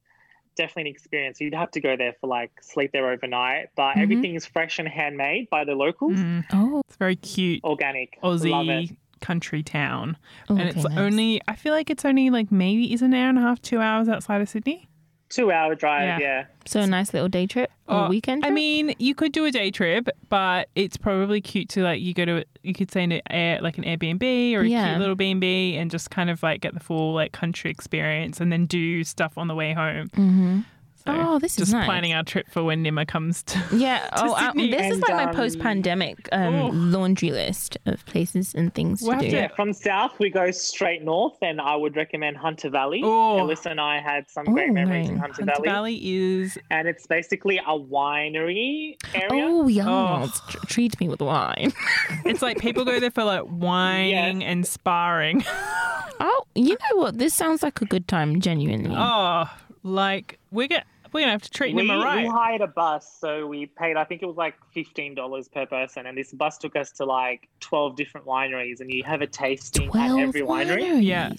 [0.56, 1.40] Definitely an experience.
[1.40, 4.02] You'd have to go there for like sleep there overnight, but Mhm.
[4.02, 6.18] everything is fresh and handmade by the locals.
[6.18, 8.18] Mm, Oh, it's very cute Organic.
[8.22, 8.36] Love
[8.68, 8.90] it.
[8.90, 10.16] Aussie country town.
[10.50, 10.98] oh, and okay, it's nice.
[10.98, 13.80] only, I feel like it's only like maybe is an hour and a half, two
[13.80, 14.88] hours outside of Sydney.
[15.32, 16.04] Two hour drive.
[16.04, 16.18] Yeah.
[16.20, 16.44] Yeah.
[16.66, 18.44] so a nice little day trip or Oh, weekend.
[18.46, 22.12] I mean, you could do a day trip, but it's probably cute to like you
[22.14, 24.22] go to you could stay in a, air, like an Airbnb
[24.54, 24.90] or a Yeah.
[24.90, 27.70] cute little B and B and just kind of like get the full like country
[27.70, 30.08] experience and then do stuff on the way home.
[30.14, 30.60] hmm
[31.04, 31.86] So Oh, this is just nice.
[31.86, 33.62] planning our trip for when Nima comes to.
[33.74, 34.08] Yeah.
[34.16, 34.70] Oh, I, Sydney.
[34.70, 36.36] this is like my um, post-pandemic Oh.
[36.68, 39.30] um, laundry list of places and things We'll to do.
[39.30, 43.00] to- Yeah, from south we go straight north, and I would recommend Hunter Valley.
[43.04, 43.38] Oh.
[43.40, 45.16] Alyssa and I had some great Oh, memories in.
[45.18, 45.68] Hunter, Hunter Valley.
[45.68, 45.96] Valley
[46.40, 49.28] is and it's basically a winery area.
[49.46, 49.84] Oh, yeah.
[49.88, 50.30] Oh.
[50.48, 51.72] Tr- Treat me with wine.
[52.24, 55.44] it's like people go there for like whining and sparring.
[56.20, 57.18] oh, you know what?
[57.18, 58.94] This sounds like a good time, genuinely.
[58.96, 59.50] oh,
[59.82, 63.46] like we get we're gonna have to treat we, Nima we hired a bus, so
[63.46, 63.96] we paid.
[63.96, 67.04] I think it was like fifteen dollars per person, and this bus took us to
[67.04, 70.78] like twelve different wineries, and you have a tasting at every winery.
[70.78, 71.04] wineries.
[71.04, 71.32] Yeah.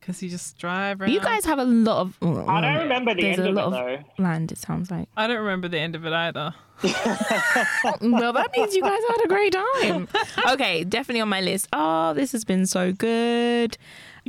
[0.00, 1.10] Because you just drive around.
[1.10, 2.16] You guys have a lot of.
[2.22, 4.22] oh, I don't remember the end a of lot it though.
[4.22, 5.08] land, it sounds like.
[5.16, 6.54] I don't remember the end of it either.
[6.82, 10.08] well, that means you guys had a great time.
[10.50, 11.66] Okay, definitely on my list.
[11.72, 13.76] Oh, this has been so good.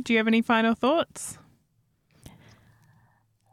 [0.02, 1.38] Do you have any final thoughts?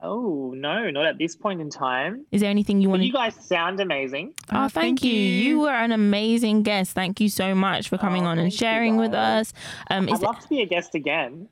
[0.05, 2.25] Oh no, not at this point in time.
[2.31, 4.33] Is there anything you But want you guys sound amazing.
[4.51, 5.11] Oh, Uh, thank, you.
[5.11, 6.91] You were an amazing guest.
[6.93, 9.53] Thank you so much for coming Oh, on and sharing with us.
[9.89, 11.49] Um, is I'd love to be a guest again.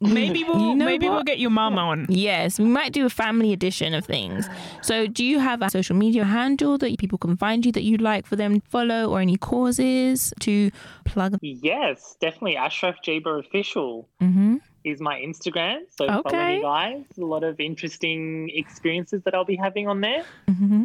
[0.00, 1.14] Maybe we'll You know maybe what?
[1.14, 2.06] we'll get your mum on.
[2.10, 4.48] Yes, we might do a family edition of things.
[4.82, 8.02] So, do you have a social media handle that people can find you that you'd
[8.02, 10.70] like for them to follow, or any causes to
[11.04, 11.38] plug?
[11.40, 12.56] Yes, definitely.
[12.56, 14.56] Ashraf Jaber official Mm-hmm.
[14.84, 15.80] Is my Instagram.
[15.90, 16.56] So follow Okay.
[16.56, 17.04] me, guys.
[17.18, 20.24] A lot of interesting experiences that I'll be having on there.
[20.48, 20.84] Mm-hmm.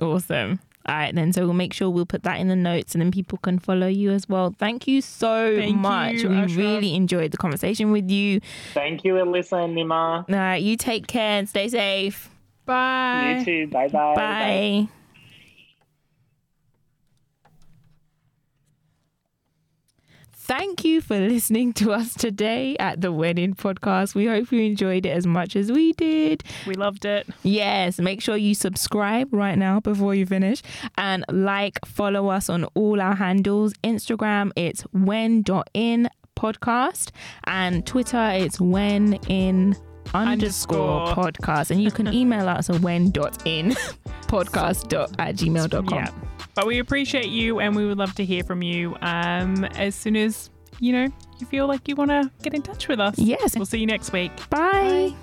[0.00, 0.60] Awesome.
[0.86, 1.32] All right, then.
[1.32, 3.88] So we'll make sure we'll put that in the notes, and then people can follow
[3.88, 4.54] you as well.
[4.58, 6.14] Thank you so Thank much.
[6.22, 6.56] you, we Ashraf.
[6.56, 8.40] really enjoyed the conversation with you.
[8.72, 10.24] Thank you, Alyssa and Nima.
[10.28, 12.30] All right, you take care and stay safe.
[12.64, 13.36] Bye.
[13.38, 13.66] You too.
[13.72, 14.14] Bye bye.
[14.14, 14.88] Bye.
[20.48, 24.14] Thank you for listening to us today at the When In Podcast.
[24.14, 26.42] We hope you enjoyed it as much as we did.
[26.66, 27.28] We loved it.
[27.42, 30.62] Yes, make sure you subscribe right now before you finish
[30.96, 33.74] and like, follow us on all our handles.
[33.84, 37.10] Instagram, it's when.in podcast,
[37.44, 39.76] and Twitter, it's when in
[40.14, 41.70] underscore podcast.
[41.70, 43.12] And you can email us at when.in
[44.22, 45.94] podcast at gmail.com.
[45.94, 46.10] Yeah.
[46.58, 50.16] But we appreciate you and we would love to hear from you um, as soon
[50.16, 50.50] as,
[50.80, 51.06] you know,
[51.38, 53.16] you feel like you want to get in touch with us.
[53.16, 53.54] Yes.
[53.54, 54.32] We'll see you next week.
[54.50, 55.14] Bye.